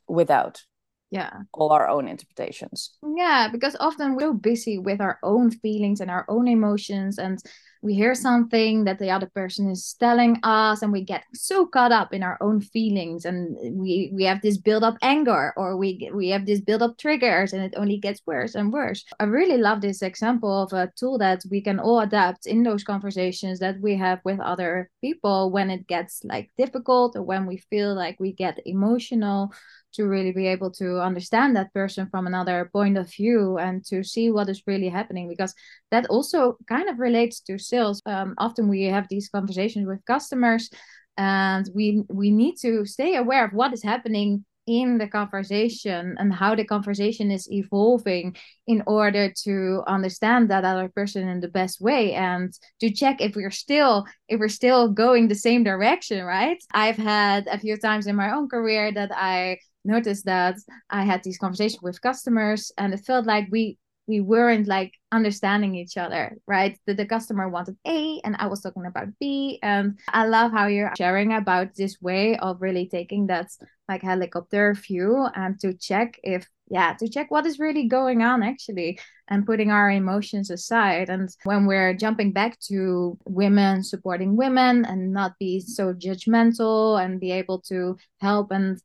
without 0.07 0.63
yeah. 1.11 1.41
All 1.53 1.71
our 1.71 1.89
own 1.89 2.07
interpretations. 2.07 2.97
Yeah 3.17 3.49
because 3.51 3.75
often 3.79 4.15
we're 4.15 4.33
busy 4.33 4.77
with 4.77 5.01
our 5.01 5.19
own 5.21 5.51
feelings 5.51 5.99
and 5.99 6.09
our 6.09 6.25
own 6.29 6.47
emotions 6.47 7.19
and 7.19 7.39
we 7.83 7.95
hear 7.95 8.13
something 8.13 8.83
that 8.83 8.99
the 8.99 9.09
other 9.09 9.25
person 9.33 9.69
is 9.69 9.95
telling 9.99 10.39
us 10.43 10.83
and 10.83 10.91
we 10.91 11.03
get 11.03 11.23
so 11.33 11.65
caught 11.65 11.91
up 11.91 12.13
in 12.13 12.21
our 12.21 12.37
own 12.39 12.61
feelings 12.61 13.25
and 13.25 13.57
we 13.79 14.11
we 14.13 14.23
have 14.23 14.41
this 14.41 14.57
build 14.57 14.83
up 14.83 14.97
anger 15.01 15.51
or 15.57 15.75
we 15.75 16.09
we 16.13 16.29
have 16.29 16.45
this 16.45 16.61
build 16.61 16.83
up 16.83 16.97
triggers 16.97 17.53
and 17.53 17.63
it 17.63 17.73
only 17.75 17.97
gets 17.97 18.21
worse 18.25 18.53
and 18.53 18.71
worse. 18.71 19.03
I 19.19 19.23
really 19.23 19.57
love 19.57 19.81
this 19.81 20.01
example 20.03 20.63
of 20.63 20.73
a 20.73 20.91
tool 20.95 21.17
that 21.17 21.43
we 21.49 21.61
can 21.61 21.79
all 21.79 22.01
adapt 22.01 22.45
in 22.45 22.63
those 22.63 22.83
conversations 22.83 23.59
that 23.59 23.81
we 23.81 23.95
have 23.97 24.19
with 24.23 24.39
other 24.39 24.89
people 25.01 25.49
when 25.51 25.71
it 25.71 25.87
gets 25.87 26.23
like 26.23 26.51
difficult 26.57 27.15
or 27.15 27.23
when 27.23 27.47
we 27.47 27.57
feel 27.57 27.95
like 27.95 28.19
we 28.19 28.31
get 28.31 28.59
emotional 28.65 29.51
to 29.93 30.05
really 30.05 30.31
be 30.31 30.47
able 30.47 30.71
to 30.71 31.01
understand 31.01 31.55
that 31.55 31.73
person 31.73 32.07
from 32.09 32.27
another 32.27 32.69
point 32.71 32.97
of 32.97 33.11
view 33.11 33.57
and 33.57 33.83
to 33.85 34.03
see 34.03 34.31
what 34.31 34.49
is 34.49 34.63
really 34.67 34.89
happening 34.89 35.27
because 35.27 35.53
that 35.91 36.05
also 36.07 36.57
kind 36.67 36.89
of 36.89 36.99
relates 36.99 37.39
to 37.41 37.57
sales. 37.57 38.01
Um, 38.05 38.35
often 38.37 38.67
we 38.67 38.83
have 38.83 39.07
these 39.09 39.29
conversations 39.29 39.87
with 39.87 40.05
customers 40.05 40.69
and 41.17 41.69
we 41.75 42.03
we 42.09 42.31
need 42.31 42.55
to 42.61 42.85
stay 42.85 43.15
aware 43.15 43.45
of 43.45 43.53
what 43.53 43.73
is 43.73 43.83
happening 43.83 44.45
in 44.67 44.97
the 44.99 45.07
conversation 45.07 46.15
and 46.19 46.31
how 46.33 46.55
the 46.55 46.63
conversation 46.63 47.31
is 47.31 47.51
evolving 47.51 48.35
in 48.67 48.83
order 48.85 49.33
to 49.43 49.83
understand 49.87 50.49
that 50.49 50.63
other 50.63 50.87
person 50.87 51.27
in 51.27 51.39
the 51.39 51.47
best 51.47 51.81
way 51.81 52.13
and 52.13 52.53
to 52.79 52.91
check 52.91 53.19
if 53.21 53.35
we're 53.35 53.51
still 53.51 54.05
if 54.29 54.39
we're 54.39 54.47
still 54.47 54.87
going 54.87 55.27
the 55.27 55.35
same 55.35 55.63
direction 55.63 56.23
right? 56.23 56.63
I've 56.73 56.97
had 56.97 57.47
a 57.47 57.57
few 57.57 57.75
times 57.77 58.07
in 58.07 58.15
my 58.15 58.31
own 58.31 58.49
career 58.49 58.91
that 58.91 59.11
i 59.13 59.57
noticed 59.83 60.25
that 60.25 60.57
I 60.89 61.03
had 61.03 61.23
these 61.23 61.37
conversations 61.37 61.81
with 61.81 62.01
customers 62.01 62.71
and 62.77 62.93
it 62.93 63.01
felt 63.05 63.25
like 63.25 63.47
we 63.51 63.77
we 64.07 64.19
weren't 64.19 64.67
like 64.67 64.93
understanding 65.11 65.75
each 65.75 65.95
other, 65.95 66.37
right? 66.47 66.77
That 66.85 66.97
the 66.97 67.05
customer 67.05 67.47
wanted 67.47 67.77
A 67.87 68.19
and 68.25 68.35
I 68.39 68.47
was 68.47 68.61
talking 68.61 68.85
about 68.85 69.07
B. 69.19 69.59
And 69.61 69.99
I 70.09 70.25
love 70.25 70.51
how 70.51 70.67
you're 70.67 70.91
sharing 70.97 71.33
about 71.33 71.75
this 71.75 72.01
way 72.01 72.37
of 72.37 72.61
really 72.61 72.87
taking 72.87 73.27
that 73.27 73.47
like 73.87 74.01
helicopter 74.01 74.73
view 74.73 75.27
and 75.35 75.59
to 75.61 75.73
check 75.73 76.19
if, 76.23 76.45
yeah, 76.67 76.93
to 76.99 77.07
check 77.07 77.29
what 77.31 77.45
is 77.45 77.59
really 77.59 77.87
going 77.87 78.21
on 78.21 78.43
actually 78.43 78.99
and 79.29 79.45
putting 79.45 79.71
our 79.71 79.89
emotions 79.89 80.49
aside. 80.49 81.09
And 81.09 81.29
when 81.43 81.65
we're 81.65 81.93
jumping 81.93 82.33
back 82.33 82.59
to 82.67 83.17
women 83.25 83.83
supporting 83.83 84.35
women 84.35 84.83
and 84.83 85.13
not 85.13 85.37
be 85.39 85.61
so 85.61 85.93
judgmental 85.93 87.01
and 87.03 87.19
be 87.19 87.31
able 87.31 87.61
to 87.61 87.97
help 88.19 88.51
and 88.51 88.81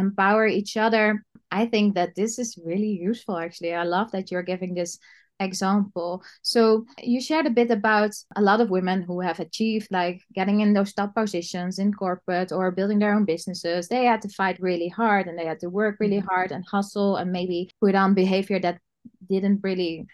empower 0.00 0.46
each 0.46 0.76
other. 0.76 1.24
I 1.50 1.66
think 1.66 1.94
that 1.94 2.14
this 2.14 2.38
is 2.38 2.58
really 2.64 2.90
useful, 2.90 3.36
actually. 3.36 3.74
I 3.74 3.84
love 3.84 4.10
that 4.12 4.30
you're 4.30 4.42
giving 4.42 4.74
this 4.74 4.98
example. 5.40 6.22
So 6.42 6.84
you 7.02 7.20
shared 7.20 7.46
a 7.46 7.50
bit 7.50 7.70
about 7.70 8.12
a 8.36 8.42
lot 8.42 8.60
of 8.60 8.70
women 8.70 9.02
who 9.02 9.20
have 9.20 9.40
achieved 9.40 9.88
like 9.90 10.22
getting 10.34 10.60
in 10.60 10.72
those 10.74 10.92
top 10.92 11.14
positions 11.14 11.78
in 11.78 11.92
corporate 11.94 12.52
or 12.52 12.70
building 12.70 12.98
their 12.98 13.14
own 13.14 13.24
businesses. 13.24 13.88
They 13.88 14.04
had 14.04 14.22
to 14.22 14.28
fight 14.28 14.60
really 14.60 14.88
hard 14.88 15.26
and 15.26 15.38
they 15.38 15.46
had 15.46 15.60
to 15.60 15.70
work 15.70 15.96
really 15.98 16.18
mm-hmm. 16.18 16.28
hard 16.28 16.52
and 16.52 16.64
hustle 16.66 17.16
and 17.16 17.32
maybe 17.32 17.70
put 17.80 17.94
on 17.94 18.14
behavior 18.14 18.60
that 18.60 18.78
didn't 19.28 19.60
really 19.62 20.06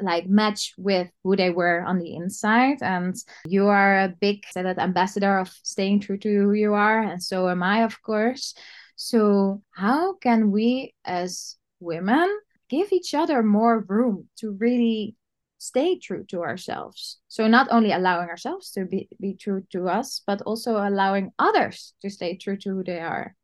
like 0.00 0.28
match 0.28 0.74
with 0.76 1.08
who 1.22 1.36
they 1.36 1.50
were 1.50 1.82
on 1.84 1.98
the 1.98 2.16
inside 2.16 2.78
and 2.82 3.14
you 3.46 3.68
are 3.68 4.00
a 4.00 4.14
big 4.20 4.42
that 4.54 4.78
ambassador 4.78 5.38
of 5.38 5.48
staying 5.62 6.00
true 6.00 6.18
to 6.18 6.28
who 6.28 6.52
you 6.52 6.74
are 6.74 7.00
and 7.02 7.22
so 7.22 7.48
am 7.48 7.62
i 7.62 7.84
of 7.84 8.02
course 8.02 8.54
so, 8.96 9.62
how 9.70 10.14
can 10.14 10.50
we 10.50 10.94
as 11.04 11.56
women 11.80 12.28
give 12.68 12.92
each 12.92 13.14
other 13.14 13.42
more 13.42 13.80
room 13.80 14.28
to 14.36 14.52
really 14.52 15.16
stay 15.58 15.98
true 15.98 16.24
to 16.28 16.42
ourselves? 16.42 17.18
So, 17.28 17.46
not 17.46 17.68
only 17.70 17.92
allowing 17.92 18.28
ourselves 18.28 18.70
to 18.72 18.84
be, 18.84 19.08
be 19.20 19.34
true 19.34 19.64
to 19.72 19.88
us, 19.88 20.22
but 20.26 20.42
also 20.42 20.76
allowing 20.76 21.32
others 21.38 21.94
to 22.02 22.10
stay 22.10 22.36
true 22.36 22.56
to 22.58 22.70
who 22.70 22.84
they 22.84 23.00
are. 23.00 23.34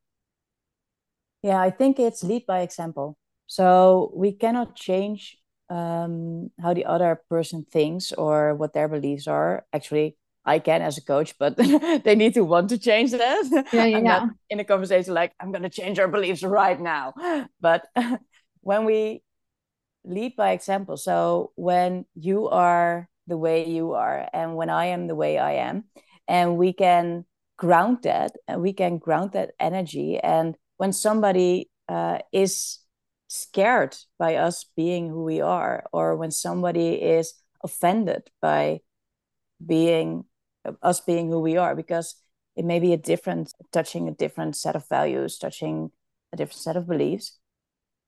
Yeah, 1.42 1.60
I 1.60 1.70
think 1.70 1.98
it's 1.98 2.24
lead 2.24 2.46
by 2.46 2.60
example. 2.60 3.16
So, 3.46 4.12
we 4.14 4.32
cannot 4.32 4.76
change 4.76 5.38
um, 5.70 6.50
how 6.60 6.74
the 6.74 6.84
other 6.86 7.22
person 7.28 7.64
thinks 7.64 8.12
or 8.12 8.54
what 8.54 8.72
their 8.72 8.88
beliefs 8.88 9.26
are. 9.26 9.64
Actually, 9.72 10.16
I 10.44 10.58
can 10.58 10.82
as 10.82 10.96
a 10.98 11.04
coach, 11.04 11.34
but 11.38 11.56
they 12.04 12.14
need 12.14 12.34
to 12.34 12.44
want 12.44 12.70
to 12.70 12.78
change 12.78 13.10
that. 13.10 13.66
Yeah, 13.72 13.84
yeah. 13.84 13.98
yeah. 13.98 14.26
in 14.50 14.60
a 14.60 14.64
conversation 14.64 15.14
like 15.14 15.32
I'm 15.40 15.52
going 15.52 15.62
to 15.62 15.68
change 15.68 15.98
our 15.98 16.08
beliefs 16.08 16.42
right 16.42 16.80
now. 16.80 17.14
But 17.60 17.86
when 18.60 18.84
we 18.84 19.22
lead 20.04 20.36
by 20.36 20.52
example, 20.52 20.96
so 20.96 21.52
when 21.56 22.06
you 22.14 22.48
are 22.48 23.08
the 23.26 23.36
way 23.36 23.68
you 23.68 23.92
are, 23.92 24.28
and 24.32 24.56
when 24.56 24.70
I 24.70 24.86
am 24.86 25.06
the 25.06 25.14
way 25.14 25.38
I 25.38 25.52
am, 25.68 25.84
and 26.26 26.56
we 26.56 26.72
can 26.72 27.26
ground 27.58 27.98
that, 28.04 28.32
and 28.46 28.62
we 28.62 28.72
can 28.72 28.98
ground 28.98 29.32
that 29.32 29.50
energy, 29.60 30.18
and 30.18 30.56
when 30.78 30.92
somebody 30.92 31.68
uh, 31.88 32.18
is 32.32 32.78
scared 33.28 33.96
by 34.18 34.36
us 34.36 34.64
being 34.76 35.10
who 35.10 35.24
we 35.24 35.40
are, 35.42 35.84
or 35.92 36.16
when 36.16 36.30
somebody 36.30 36.94
is 36.94 37.34
offended 37.62 38.30
by 38.40 38.80
being 39.64 40.24
us 40.82 41.00
being 41.00 41.28
who 41.28 41.40
we 41.40 41.56
are 41.56 41.74
because 41.74 42.16
it 42.56 42.64
may 42.64 42.80
be 42.80 42.92
a 42.92 42.96
different 42.96 43.52
touching 43.72 44.08
a 44.08 44.12
different 44.12 44.56
set 44.56 44.76
of 44.76 44.88
values 44.88 45.38
touching 45.38 45.90
a 46.32 46.36
different 46.36 46.60
set 46.60 46.76
of 46.76 46.86
beliefs. 46.86 47.38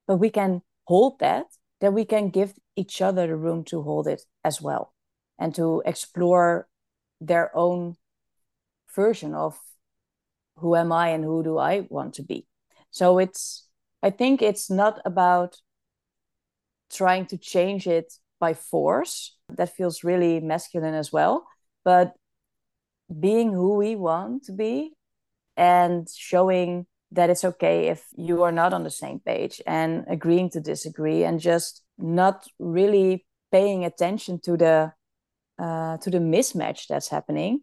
But 0.06 0.16
we 0.16 0.30
can 0.30 0.62
hold 0.86 1.20
that 1.20 1.46
then 1.80 1.94
we 1.94 2.04
can 2.04 2.28
give 2.28 2.54
each 2.76 3.00
other 3.00 3.26
the 3.26 3.36
room 3.36 3.64
to 3.64 3.82
hold 3.82 4.06
it 4.06 4.22
as 4.44 4.60
well 4.60 4.92
and 5.38 5.54
to 5.54 5.82
explore 5.86 6.68
their 7.20 7.54
own 7.56 7.96
version 8.94 9.34
of 9.34 9.58
who 10.56 10.76
am 10.76 10.92
i 10.92 11.08
and 11.08 11.24
who 11.24 11.42
do 11.42 11.58
i 11.58 11.86
want 11.88 12.14
to 12.14 12.22
be. 12.22 12.46
So 12.90 13.18
it's 13.18 13.66
i 14.02 14.10
think 14.10 14.42
it's 14.42 14.70
not 14.70 15.00
about 15.04 15.56
trying 16.90 17.26
to 17.26 17.38
change 17.38 17.86
it 17.86 18.12
by 18.40 18.54
force. 18.54 19.36
That 19.48 19.74
feels 19.76 20.02
really 20.02 20.40
masculine 20.40 20.94
as 20.94 21.12
well. 21.12 21.46
But 21.84 22.14
being 23.18 23.52
who 23.52 23.76
we 23.76 23.96
want 23.96 24.44
to 24.44 24.52
be 24.52 24.92
and 25.56 26.08
showing 26.08 26.86
that 27.12 27.30
it's 27.30 27.44
okay 27.44 27.88
if 27.88 28.06
you 28.16 28.42
are 28.42 28.52
not 28.52 28.72
on 28.72 28.84
the 28.84 28.90
same 28.90 29.18
page 29.20 29.60
and 29.66 30.04
agreeing 30.08 30.48
to 30.50 30.60
disagree 30.60 31.24
and 31.24 31.40
just 31.40 31.82
not 31.98 32.46
really 32.58 33.26
paying 33.50 33.84
attention 33.84 34.40
to 34.40 34.56
the 34.56 34.92
uh, 35.58 35.98
to 35.98 36.08
the 36.08 36.18
mismatch 36.18 36.86
that's 36.86 37.08
happening 37.08 37.60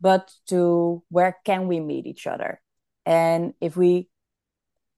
but 0.00 0.30
to 0.46 1.02
where 1.08 1.38
can 1.46 1.66
we 1.66 1.80
meet 1.80 2.06
each 2.06 2.26
other? 2.26 2.60
And 3.06 3.54
if 3.60 3.74
we 3.74 4.08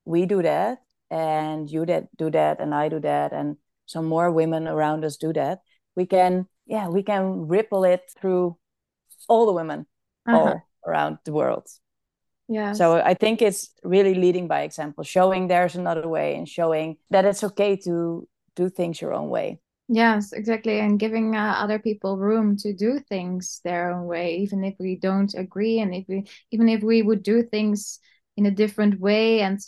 we 0.04 0.26
do 0.26 0.42
that 0.42 0.78
and 1.10 1.70
you 1.70 1.86
that 1.86 2.08
do 2.16 2.30
that 2.30 2.60
and 2.60 2.74
i 2.74 2.88
do 2.88 3.00
that 3.00 3.32
and 3.32 3.56
some 3.86 4.04
more 4.04 4.30
women 4.30 4.68
around 4.68 5.04
us 5.04 5.16
do 5.16 5.32
that 5.32 5.60
we 5.94 6.04
can 6.06 6.46
yeah 6.66 6.88
we 6.88 7.02
can 7.02 7.48
ripple 7.48 7.84
it 7.84 8.02
through 8.20 8.56
all 9.28 9.46
the 9.46 9.52
women 9.52 9.86
uh-huh. 10.26 10.38
all 10.38 10.62
around 10.86 11.18
the 11.24 11.32
world. 11.32 11.66
Yeah. 12.48 12.72
So 12.74 12.96
I 12.96 13.14
think 13.14 13.42
it's 13.42 13.70
really 13.82 14.14
leading 14.14 14.46
by 14.46 14.62
example, 14.62 15.02
showing 15.02 15.48
there's 15.48 15.74
another 15.74 16.06
way 16.08 16.36
and 16.36 16.48
showing 16.48 16.96
that 17.10 17.24
it's 17.24 17.42
okay 17.42 17.76
to 17.78 18.28
do 18.54 18.68
things 18.70 19.00
your 19.00 19.12
own 19.12 19.28
way. 19.28 19.58
Yes, 19.88 20.32
exactly. 20.32 20.78
And 20.80 20.98
giving 20.98 21.34
uh, 21.34 21.56
other 21.58 21.78
people 21.78 22.16
room 22.16 22.56
to 22.58 22.72
do 22.72 23.00
things 23.00 23.60
their 23.64 23.90
own 23.92 24.06
way, 24.06 24.36
even 24.38 24.64
if 24.64 24.74
we 24.78 24.96
don't 24.96 25.32
agree, 25.34 25.80
and 25.80 25.94
if 25.94 26.04
we, 26.08 26.24
even 26.50 26.68
if 26.68 26.82
we 26.82 27.02
would 27.02 27.22
do 27.22 27.42
things 27.42 27.98
in 28.36 28.46
a 28.46 28.50
different 28.50 29.00
way. 29.00 29.40
And 29.40 29.60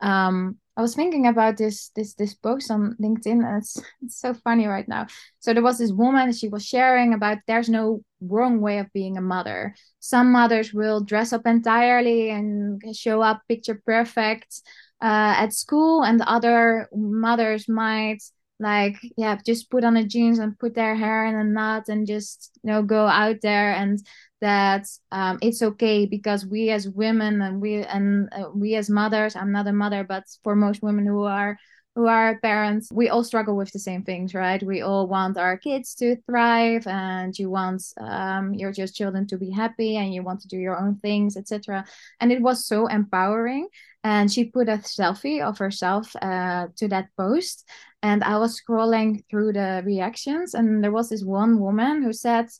um, 0.00 0.56
I 0.76 0.82
was 0.82 0.94
thinking 0.94 1.26
about 1.26 1.56
this 1.56 1.90
this 1.94 2.14
this 2.14 2.34
post 2.34 2.70
on 2.70 2.96
LinkedIn, 3.00 3.46
and 3.46 3.58
it's 3.62 3.80
it's 4.02 4.18
so 4.20 4.34
funny 4.34 4.66
right 4.66 4.88
now. 4.88 5.06
So 5.38 5.54
there 5.54 5.62
was 5.62 5.78
this 5.78 5.92
woman, 5.92 6.32
she 6.32 6.48
was 6.48 6.64
sharing 6.64 7.14
about 7.14 7.38
there's 7.46 7.68
no 7.68 8.02
wrong 8.20 8.60
way 8.60 8.78
of 8.78 8.92
being 8.92 9.16
a 9.16 9.20
mother. 9.20 9.74
Some 10.00 10.32
mothers 10.32 10.74
will 10.74 11.00
dress 11.00 11.32
up 11.32 11.46
entirely 11.46 12.30
and 12.30 12.82
show 12.96 13.22
up 13.22 13.42
picture 13.48 13.80
perfect 13.86 14.62
uh, 15.00 15.34
at 15.38 15.52
school, 15.52 16.02
and 16.02 16.20
other 16.22 16.88
mothers 16.92 17.68
might 17.68 18.22
like 18.60 18.96
yeah 19.16 19.36
just 19.44 19.68
put 19.70 19.82
on 19.82 19.94
the 19.94 20.04
jeans 20.04 20.38
and 20.38 20.58
put 20.58 20.74
their 20.74 20.94
hair 20.94 21.26
in 21.26 21.34
a 21.34 21.42
knot 21.42 21.88
and 21.88 22.06
just 22.06 22.52
you 22.62 22.70
know 22.70 22.82
go 22.82 23.06
out 23.06 23.36
there 23.42 23.72
and 23.72 23.98
that 24.44 24.86
um, 25.10 25.38
it's 25.40 25.62
okay 25.62 26.04
because 26.04 26.44
we 26.44 26.68
as 26.68 26.86
women 26.86 27.40
and 27.40 27.62
we 27.62 27.82
and 27.82 28.28
uh, 28.32 28.50
we 28.54 28.74
as 28.74 28.90
mothers 28.90 29.34
i'm 29.36 29.50
not 29.50 29.66
a 29.66 29.72
mother 29.72 30.04
but 30.04 30.24
for 30.42 30.54
most 30.54 30.82
women 30.82 31.06
who 31.06 31.24
are 31.24 31.56
who 31.94 32.06
are 32.06 32.38
parents 32.40 32.90
we 32.92 33.08
all 33.08 33.24
struggle 33.24 33.56
with 33.56 33.70
the 33.72 33.78
same 33.78 34.02
things 34.02 34.34
right? 34.34 34.62
We 34.62 34.82
all 34.82 35.06
want 35.06 35.38
our 35.38 35.56
kids 35.56 35.94
to 36.00 36.16
thrive 36.26 36.86
and 36.88 37.38
you 37.38 37.48
want 37.48 37.82
um, 37.98 38.52
your 38.52 38.72
just 38.72 38.96
children 38.96 39.26
to 39.28 39.38
be 39.38 39.50
happy 39.50 39.96
and 39.96 40.12
you 40.12 40.22
want 40.22 40.40
to 40.40 40.48
do 40.48 40.58
your 40.58 40.76
own 40.76 40.96
things 40.96 41.36
etc 41.36 41.84
and 42.20 42.32
it 42.32 42.42
was 42.42 42.66
so 42.66 42.88
empowering 42.88 43.68
and 44.02 44.30
she 44.30 44.44
put 44.44 44.68
a 44.68 44.78
selfie 44.98 45.40
of 45.40 45.56
herself 45.56 46.14
uh, 46.20 46.66
to 46.76 46.88
that 46.88 47.08
post 47.16 47.64
and 48.04 48.22
I 48.22 48.36
was 48.36 48.60
scrolling 48.60 49.24
through 49.30 49.54
the 49.54 49.82
reactions, 49.82 50.52
and 50.52 50.84
there 50.84 50.92
was 50.92 51.08
this 51.08 51.24
one 51.24 51.58
woman 51.58 52.02
who 52.02 52.12
said, 52.12 52.50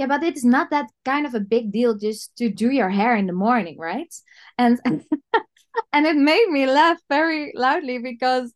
Yeah, 0.00 0.06
but 0.06 0.22
it's 0.22 0.46
not 0.46 0.70
that 0.70 0.86
kind 1.04 1.26
of 1.26 1.34
a 1.34 1.40
big 1.40 1.72
deal 1.72 1.94
just 1.94 2.34
to 2.38 2.48
do 2.48 2.70
your 2.70 2.88
hair 2.88 3.14
in 3.16 3.26
the 3.26 3.34
morning, 3.34 3.78
right? 3.78 4.08
And 4.56 4.80
and 5.92 6.06
it 6.06 6.16
made 6.16 6.48
me 6.48 6.64
laugh 6.64 6.96
very 7.10 7.52
loudly 7.54 7.98
because 7.98 8.50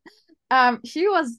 um, 0.51 0.81
she 0.87 1.07
was 1.07 1.39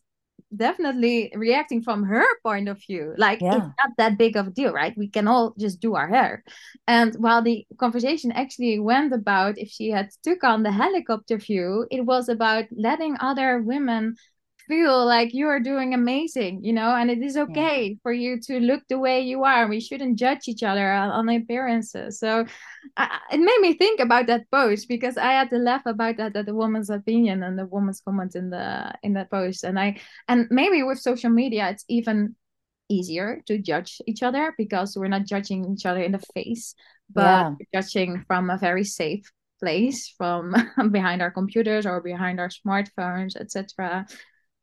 definitely 0.56 1.32
reacting 1.34 1.82
from 1.82 2.04
her 2.04 2.24
point 2.44 2.70
of 2.70 2.80
view 2.86 3.16
like 3.18 3.42
yeah. 3.42 3.56
it's 3.56 3.66
not 3.66 3.92
that 3.98 4.18
big 4.18 4.38
of 4.38 4.48
a 4.48 4.52
deal 4.52 4.72
right 4.72 4.96
we 4.96 5.10
can 5.10 5.28
all 5.28 5.54
just 5.60 5.82
do 5.82 5.96
our 5.96 6.08
hair 6.08 6.44
and 6.88 7.16
while 7.16 7.42
the 7.42 7.66
conversation 7.78 8.32
actually 8.32 8.80
went 8.80 9.12
about 9.12 9.58
if 9.58 9.68
she 9.68 9.90
had 9.90 10.08
took 10.24 10.44
on 10.44 10.64
the 10.64 10.72
helicopter 10.72 11.38
view 11.38 11.86
it 11.92 12.06
was 12.06 12.30
about 12.30 12.64
letting 12.72 13.18
other 13.20 13.60
women 13.60 14.16
feel 14.68 15.06
like 15.06 15.34
you 15.34 15.48
are 15.48 15.60
doing 15.60 15.94
amazing, 15.94 16.64
you 16.64 16.74
know, 16.74 16.96
and 16.96 17.10
it 17.10 17.22
is 17.22 17.38
okay 17.38 17.90
yeah. 17.90 17.96
for 18.04 18.12
you 18.12 18.40
to 18.42 18.60
look 18.60 18.84
the 18.90 19.00
way 19.00 19.22
you 19.22 19.44
are. 19.44 19.68
We 19.68 19.80
shouldn't 19.80 20.18
judge 20.18 20.48
each 20.48 20.64
other 20.64 20.92
on, 20.92 21.30
appearances. 21.30 22.20
So 22.20 22.46
I, 22.98 23.20
it 23.32 23.40
made 23.40 23.60
me 23.62 23.74
think 23.74 24.00
about 24.00 24.28
that 24.28 24.50
post 24.52 24.88
because 24.88 25.18
I 25.18 25.34
had 25.34 25.50
to 25.52 25.58
laugh 25.58 25.84
about 25.86 26.18
that 26.18 26.36
at 26.36 26.46
the 26.46 26.56
woman's 26.56 26.90
opinion 26.90 27.44
and 27.44 27.58
the 27.58 27.66
woman's 27.66 28.02
comment 28.02 28.36
in 28.36 28.50
the 28.50 28.94
in 29.04 29.14
that 29.14 29.32
post. 29.32 29.64
And 29.64 29.80
I 29.80 30.00
and 30.28 30.48
maybe 30.50 30.84
with 30.84 31.00
social 31.00 31.30
media 31.30 31.70
it's 31.70 31.86
even 31.88 32.36
easier 32.90 33.42
to 33.48 33.58
judge 33.58 34.02
each 34.06 34.22
other 34.24 34.54
because 34.58 34.96
we're 34.96 35.08
not 35.08 35.26
judging 35.26 35.74
each 35.74 35.86
other 35.86 36.02
in 36.02 36.12
the 36.12 36.24
face, 36.34 36.76
but 37.14 37.22
yeah. 37.22 37.82
judging 37.82 38.24
from 38.28 38.50
a 38.50 38.58
very 38.58 38.84
safe 38.84 39.32
place 39.60 40.14
from 40.18 40.54
behind 40.92 41.22
our 41.22 41.32
computers 41.32 41.86
or 41.86 42.02
behind 42.02 42.40
our 42.40 42.50
smartphones 42.50 43.36
etc 43.38 44.06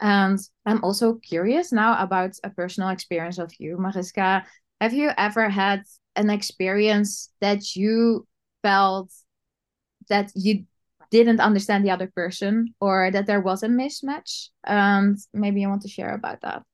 and 0.03 0.38
I'm 0.67 0.83
also 0.83 1.15
curious 1.15 1.71
now 1.73 1.97
about 2.03 2.33
a 2.43 2.51
personal 2.51 2.88
experience 2.88 3.38
of 3.38 3.53
you, 3.59 3.79
Mariska. 3.79 4.45
Have 4.81 4.93
you 4.93 5.11
ever 5.17 5.49
had 5.49 5.85
an 6.17 6.29
experience 6.29 7.31
that 7.41 7.77
you 7.77 8.27
felt 8.62 9.12
that 10.09 10.33
you 10.35 10.65
didn't 11.12 11.38
understand 11.38 11.85
the 11.85 11.93
other 11.93 12.11
person 12.17 12.75
or 12.81 13.12
that 13.12 13.27
there 13.27 13.41
was 13.41 13.62
a 13.62 13.69
mismatch? 13.69 14.49
And 14.65 15.19
maybe 15.33 15.61
you 15.61 15.69
want 15.69 15.83
to 15.83 15.88
share 15.88 16.15
about 16.15 16.41
that. 16.41 16.65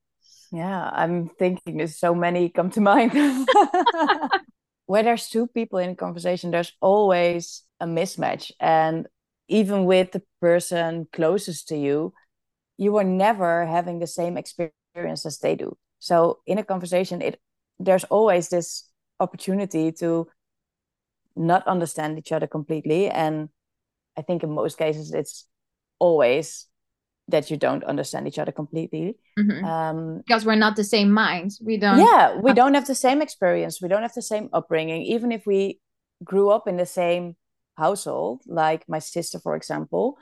Yeah, 0.51 0.89
I'm 0.91 1.29
thinking 1.29 1.77
there's 1.77 1.99
so 1.99 2.15
many 2.15 2.49
come 2.49 2.71
to 2.71 2.81
mind. 2.81 3.11
Where 4.87 5.03
there's 5.03 5.29
two 5.29 5.45
people 5.45 5.77
in 5.77 5.91
a 5.91 5.95
conversation, 5.95 6.49
there's 6.49 6.73
always 6.81 7.61
a 7.79 7.85
mismatch. 7.85 8.51
And 8.59 9.07
even 9.47 9.85
with 9.85 10.13
the 10.13 10.23
person 10.41 11.07
closest 11.13 11.67
to 11.67 11.77
you, 11.77 12.13
you 12.79 12.95
are 12.95 13.03
never 13.03 13.65
having 13.65 13.99
the 13.99 14.07
same 14.07 14.37
experience 14.37 15.25
as 15.25 15.37
they 15.39 15.55
do. 15.55 15.77
So 15.99 16.39
in 16.47 16.57
a 16.57 16.63
conversation 16.63 17.21
it 17.21 17.39
there's 17.77 18.05
always 18.05 18.49
this 18.49 18.89
opportunity 19.19 19.91
to 19.91 20.27
not 21.35 21.67
understand 21.67 22.17
each 22.17 22.31
other 22.31 22.47
completely. 22.47 23.09
And 23.09 23.49
i 24.17 24.21
think 24.21 24.43
in 24.43 24.51
most 24.51 24.77
cases 24.77 25.13
it's 25.13 25.47
always 25.99 26.65
that 27.27 27.51
you 27.51 27.57
don't 27.57 27.83
understand 27.83 28.27
each 28.27 28.39
other 28.39 28.51
completely. 28.51 29.17
Mm-hmm. 29.37 29.63
um, 29.63 30.21
because 30.25 30.45
we're 30.45 30.55
not 30.55 30.75
the 30.75 30.83
same 30.83 31.11
minds. 31.11 31.61
We 31.63 31.77
don't 31.77 31.99
yeah 31.99 32.39
we 32.39 32.53
don't 32.53 32.73
have 32.73 32.87
the 32.87 32.95
same 32.95 33.21
experience. 33.21 33.81
We 33.81 33.89
don't 33.89 34.01
have 34.07 34.15
the 34.15 34.29
same 34.33 34.49
upbringing. 34.53 35.03
Even 35.03 35.31
if 35.31 35.45
we 35.45 35.79
grew 36.23 36.49
up 36.49 36.67
in 36.67 36.77
the 36.77 36.85
same 36.85 37.35
household 37.77 38.41
like 38.45 38.83
my 38.89 38.99
sister 38.99 39.39
for 39.39 39.55
example 39.55 40.17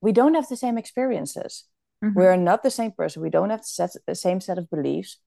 we 0.00 0.10
don't 0.10 0.34
have 0.34 0.48
the 0.48 0.56
same 0.56 0.76
experiences 0.76 1.64
Mm-hmm. 2.04 2.18
We're 2.18 2.36
not 2.36 2.62
the 2.62 2.70
same 2.70 2.92
person. 2.92 3.22
We 3.22 3.30
don't 3.30 3.50
have 3.50 3.64
set, 3.64 3.90
the 4.06 4.14
same 4.14 4.40
set 4.40 4.58
of 4.58 4.70
beliefs. 4.70 5.18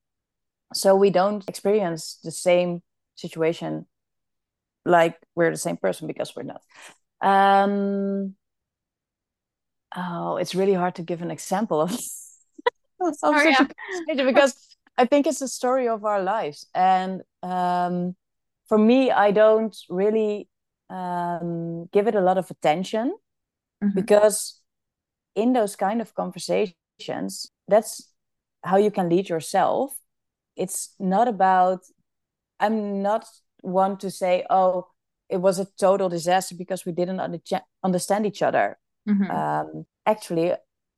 So 0.74 0.96
we 0.96 1.10
don't 1.10 1.48
experience 1.50 2.20
the 2.24 2.32
same 2.32 2.82
situation 3.16 3.86
like 4.86 5.18
we're 5.36 5.52
the 5.52 5.58
same 5.58 5.78
person 5.78 6.08
because 6.08 6.34
we're 6.36 6.44
not. 6.44 6.62
Um, 7.22 8.36
oh, 9.96 10.38
it's 10.38 10.56
really 10.56 10.74
hard 10.74 10.96
to 10.96 11.04
give 11.04 11.22
an 11.22 11.30
example 11.30 11.82
of, 11.82 11.92
of 13.02 13.16
Sorry, 13.16 13.54
such 13.54 13.72
yeah. 14.08 14.22
a 14.22 14.26
because 14.26 14.56
I 14.98 15.06
think 15.06 15.28
it's 15.28 15.40
the 15.40 15.48
story 15.48 15.88
of 15.88 16.06
our 16.06 16.24
lives. 16.24 16.68
And 16.74 17.22
um, 17.44 18.16
for 18.68 18.78
me, 18.78 19.12
I 19.12 19.32
don't 19.32 19.76
really 19.90 20.48
um, 20.90 21.88
give 21.92 22.08
it 22.08 22.16
a 22.16 22.22
lot 22.22 22.38
of 22.38 22.50
attention 22.50 23.16
mm-hmm. 23.84 23.96
because 23.96 24.61
in 25.36 25.54
those 25.54 25.76
kind 25.76 26.02
of 26.02 26.13
conversations, 26.13 27.52
that's 27.67 28.12
how 28.63 28.78
you 28.78 28.91
can 28.91 29.10
lead 29.10 29.30
yourself. 29.30 29.94
It's 30.56 30.94
not 31.00 31.28
about, 31.28 31.82
I'm 32.60 33.02
not 33.02 33.26
one 33.62 33.98
to 33.98 34.12
say, 34.12 34.46
oh, 34.50 34.88
it 35.30 35.38
was 35.38 35.60
a 35.60 35.67
total 35.80 36.10
disaster 36.10 36.56
because 36.56 36.86
we 36.86 36.91
didn't 36.91 37.22
understand 37.84 38.26
each 38.26 38.41
other. 38.41 38.78
Mm-hmm. 39.08 39.32
Um, 39.32 39.86
actually, 40.06 40.54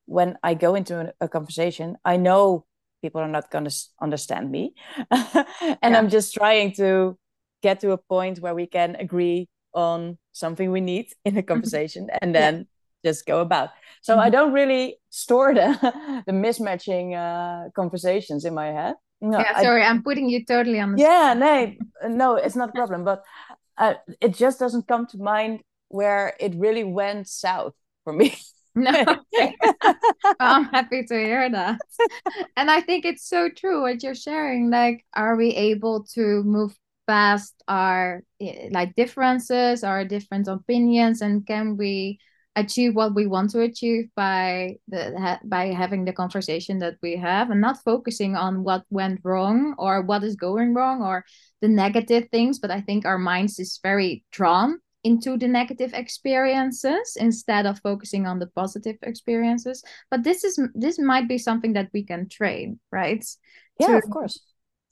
when 0.05 0.37
I 0.43 0.55
go 0.55 0.75
into 0.75 1.13
a 1.21 1.29
conversation, 1.29 1.97
I 2.03 2.17
know 2.17 2.65
people 3.01 3.21
are 3.21 3.27
not 3.27 3.51
going 3.51 3.65
to 3.65 3.75
understand 4.01 4.49
me. 4.49 4.73
and 5.11 5.27
yeah. 5.35 5.77
I'm 5.81 6.09
just 6.09 6.33
trying 6.33 6.73
to 6.73 7.17
get 7.61 7.79
to 7.81 7.91
a 7.91 7.97
point 7.97 8.39
where 8.39 8.55
we 8.55 8.65
can 8.65 8.95
agree 8.95 9.47
on 9.73 10.17
something 10.31 10.71
we 10.71 10.81
need 10.81 11.07
in 11.25 11.37
a 11.37 11.39
mm-hmm. 11.39 11.47
conversation 11.47 12.09
and 12.21 12.33
then 12.33 12.67
just 13.03 13.25
go 13.25 13.41
about. 13.41 13.69
So 14.01 14.13
mm-hmm. 14.13 14.21
I 14.21 14.29
don't 14.29 14.53
really 14.53 14.97
store 15.09 15.53
the 15.53 15.77
the 16.27 16.31
mismatching 16.31 17.15
uh, 17.15 17.69
conversations 17.71 18.45
in 18.45 18.53
my 18.53 18.67
head. 18.67 18.95
No, 19.21 19.39
yeah, 19.39 19.61
sorry, 19.61 19.83
I, 19.83 19.89
am 19.89 20.03
putting 20.03 20.27
you 20.27 20.43
totally 20.43 20.81
on 20.81 20.93
the 20.93 21.01
Yeah, 21.01 21.33
no, 21.33 21.73
no, 22.09 22.35
it's 22.35 22.57
not 22.57 22.69
a 22.69 22.73
problem. 22.73 23.05
But 23.05 23.23
uh, 23.77 23.93
it 24.19 24.35
just 24.35 24.59
doesn't 24.59 24.87
come 24.87 25.07
to 25.07 25.17
mind 25.17 25.61
where 25.87 26.33
it 26.39 26.53
really 26.55 26.83
went 26.83 27.29
south 27.29 27.73
for 28.03 28.11
me. 28.11 28.35
no 28.75 28.91
well, 29.33 29.95
i'm 30.39 30.65
happy 30.65 31.03
to 31.03 31.13
hear 31.13 31.47
that 31.47 31.79
and 32.57 32.71
i 32.71 32.81
think 32.81 33.05
it's 33.05 33.27
so 33.27 33.47
true 33.47 33.83
what 33.83 34.01
you're 34.01 34.15
sharing 34.15 34.71
like 34.71 35.05
are 35.13 35.35
we 35.35 35.49
able 35.49 36.03
to 36.03 36.41
move 36.43 36.75
past 37.05 37.53
our 37.67 38.23
eh, 38.41 38.69
like 38.71 38.95
differences 38.95 39.83
our 39.83 40.03
different 40.03 40.47
opinions 40.47 41.21
and 41.21 41.45
can 41.45 41.77
we 41.77 42.17
achieve 42.55 42.95
what 42.95 43.15
we 43.15 43.25
want 43.25 43.49
to 43.49 43.61
achieve 43.61 44.09
by 44.15 44.75
the 44.87 45.39
by 45.45 45.67
having 45.67 46.05
the 46.05 46.13
conversation 46.13 46.77
that 46.79 46.95
we 47.01 47.15
have 47.15 47.49
and 47.49 47.59
not 47.59 47.83
focusing 47.83 48.35
on 48.35 48.63
what 48.63 48.83
went 48.89 49.19
wrong 49.23 49.73
or 49.77 50.01
what 50.03 50.23
is 50.23 50.35
going 50.35 50.73
wrong 50.73 51.01
or 51.01 51.25
the 51.61 51.67
negative 51.67 52.27
things 52.29 52.59
but 52.59 52.69
i 52.69 52.79
think 52.79 53.05
our 53.05 53.17
minds 53.17 53.57
is 53.57 53.79
very 53.81 54.23
drawn 54.31 54.77
into 55.03 55.37
the 55.37 55.47
negative 55.47 55.93
experiences 55.93 57.17
instead 57.19 57.65
of 57.65 57.79
focusing 57.79 58.25
on 58.25 58.39
the 58.39 58.47
positive 58.47 58.95
experiences. 59.01 59.83
But 60.09 60.23
this 60.23 60.43
is 60.43 60.59
this 60.73 60.97
might 60.97 61.27
be 61.27 61.37
something 61.37 61.73
that 61.73 61.89
we 61.93 62.03
can 62.03 62.29
train 62.29 62.79
right? 62.91 63.23
Yeah 63.79 63.87
to, 63.87 63.97
of 63.97 64.09
course. 64.09 64.39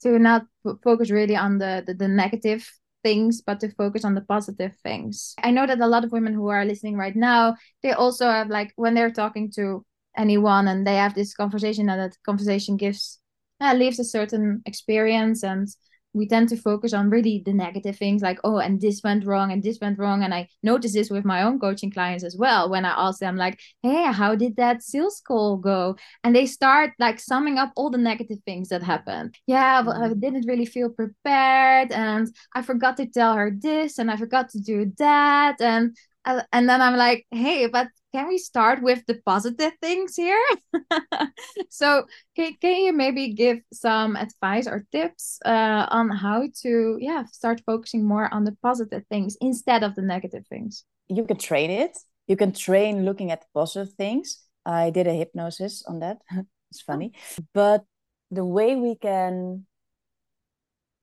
to 0.02 0.18
not 0.18 0.44
focus 0.84 1.10
really 1.10 1.36
on 1.36 1.58
the, 1.58 1.82
the, 1.86 1.94
the 1.94 2.08
negative 2.08 2.68
things 3.02 3.40
but 3.40 3.60
to 3.60 3.68
focus 3.70 4.04
on 4.04 4.14
the 4.14 4.20
positive 4.20 4.74
things. 4.82 5.34
I 5.42 5.50
know 5.50 5.66
that 5.66 5.80
a 5.80 5.86
lot 5.86 6.04
of 6.04 6.12
women 6.12 6.34
who 6.34 6.48
are 6.48 6.64
listening 6.64 6.96
right 6.96 7.16
now 7.16 7.56
they 7.82 7.92
also 7.92 8.26
have 8.26 8.48
like 8.48 8.72
when 8.76 8.94
they're 8.94 9.10
talking 9.10 9.50
to 9.52 9.84
anyone 10.16 10.68
and 10.68 10.86
they 10.86 10.96
have 10.96 11.14
this 11.14 11.34
conversation 11.34 11.88
and 11.88 12.00
that 12.00 12.16
conversation 12.24 12.76
gives 12.76 13.18
uh, 13.60 13.74
leaves 13.74 13.98
a 13.98 14.04
certain 14.04 14.62
experience 14.66 15.42
and 15.42 15.68
we 16.14 16.26
tend 16.26 16.48
to 16.48 16.56
focus 16.56 16.92
on 16.92 17.10
really 17.10 17.42
the 17.44 17.52
negative 17.52 17.96
things 17.96 18.22
like 18.22 18.38
oh 18.44 18.58
and 18.58 18.80
this 18.80 19.02
went 19.02 19.24
wrong 19.24 19.52
and 19.52 19.62
this 19.62 19.78
went 19.80 19.98
wrong 19.98 20.22
and 20.22 20.34
i 20.34 20.48
notice 20.62 20.92
this 20.92 21.10
with 21.10 21.24
my 21.24 21.42
own 21.42 21.58
coaching 21.58 21.90
clients 21.90 22.24
as 22.24 22.36
well 22.36 22.68
when 22.68 22.84
i 22.84 22.90
ask 22.96 23.18
them 23.20 23.36
like 23.36 23.58
hey 23.82 24.10
how 24.12 24.34
did 24.34 24.56
that 24.56 24.82
sales 24.82 25.22
call 25.26 25.56
go 25.56 25.96
and 26.24 26.34
they 26.34 26.46
start 26.46 26.92
like 26.98 27.18
summing 27.18 27.58
up 27.58 27.72
all 27.76 27.90
the 27.90 27.98
negative 27.98 28.38
things 28.44 28.68
that 28.68 28.82
happened 28.82 29.36
yeah 29.46 29.80
well, 29.80 30.02
i 30.02 30.08
mm-hmm. 30.08 30.20
didn't 30.20 30.46
really 30.46 30.66
feel 30.66 30.88
prepared 30.88 31.90
and 31.92 32.28
i 32.54 32.62
forgot 32.62 32.96
to 32.96 33.06
tell 33.06 33.34
her 33.34 33.50
this 33.50 33.98
and 33.98 34.10
i 34.10 34.16
forgot 34.16 34.48
to 34.48 34.60
do 34.60 34.92
that 34.98 35.60
and 35.60 35.96
and 36.24 36.68
then 36.68 36.80
i'm 36.80 36.96
like 36.96 37.26
hey 37.30 37.66
but 37.66 37.88
can 38.12 38.28
we 38.28 38.36
start 38.36 38.82
with 38.82 39.04
the 39.06 39.20
positive 39.24 39.72
things 39.80 40.14
here? 40.14 40.44
so 41.70 42.04
can, 42.36 42.54
can 42.60 42.82
you 42.82 42.92
maybe 42.92 43.32
give 43.32 43.60
some 43.72 44.16
advice 44.16 44.66
or 44.66 44.84
tips 44.92 45.38
uh, 45.46 45.86
on 45.88 46.10
how 46.10 46.44
to 46.62 46.98
yeah 47.00 47.24
start 47.32 47.62
focusing 47.64 48.04
more 48.04 48.32
on 48.32 48.44
the 48.44 48.54
positive 48.62 49.04
things 49.08 49.36
instead 49.40 49.82
of 49.82 49.94
the 49.94 50.02
negative 50.02 50.46
things? 50.46 50.84
You 51.08 51.24
can 51.24 51.38
train 51.38 51.70
it. 51.70 51.96
You 52.26 52.36
can 52.36 52.52
train 52.52 53.04
looking 53.04 53.30
at 53.30 53.46
positive 53.54 53.94
things. 53.94 54.44
I 54.64 54.90
did 54.90 55.06
a 55.06 55.14
hypnosis 55.14 55.82
on 55.88 56.00
that. 56.00 56.18
it's 56.70 56.82
funny. 56.82 57.12
But 57.54 57.84
the 58.30 58.44
way 58.44 58.76
we 58.76 58.94
can 58.94 59.66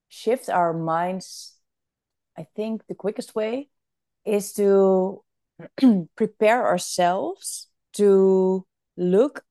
shift 0.10 0.50
our 0.50 0.74
minds, 0.74 1.58
I 2.38 2.46
think 2.56 2.86
the 2.88 2.96
quickest 2.96 3.34
way 3.36 3.70
is 4.26 4.54
to 4.54 5.24
prepare 6.16 6.66
ourselves 6.66 7.68
to 7.94 8.66
look 8.98 9.44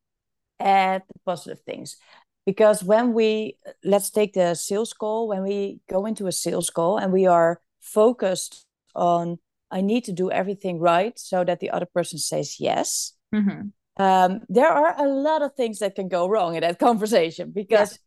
at 0.60 1.06
the 1.08 1.18
positive 1.24 1.60
things 1.64 1.96
because 2.44 2.82
when 2.82 3.12
we 3.12 3.56
let's 3.84 4.10
take 4.10 4.32
the 4.32 4.54
sales 4.54 4.92
call 4.92 5.28
when 5.28 5.42
we 5.42 5.80
go 5.88 6.06
into 6.06 6.26
a 6.26 6.32
sales 6.32 6.70
call 6.70 6.98
and 6.98 7.12
we 7.12 7.26
are 7.26 7.60
focused 7.80 8.64
on 8.94 9.38
i 9.70 9.80
need 9.80 10.02
to 10.02 10.12
do 10.12 10.30
everything 10.30 10.80
right 10.80 11.18
so 11.18 11.44
that 11.44 11.60
the 11.60 11.70
other 11.70 11.86
person 11.86 12.18
says 12.18 12.58
yes 12.58 13.12
mm-hmm. 13.34 13.68
um, 14.02 14.40
there 14.48 14.68
are 14.68 14.94
a 14.98 15.06
lot 15.06 15.42
of 15.42 15.54
things 15.54 15.78
that 15.78 15.94
can 15.94 16.08
go 16.08 16.28
wrong 16.28 16.54
in 16.56 16.62
that 16.62 16.78
conversation 16.78 17.52
because 17.52 17.92
yes. 17.92 17.98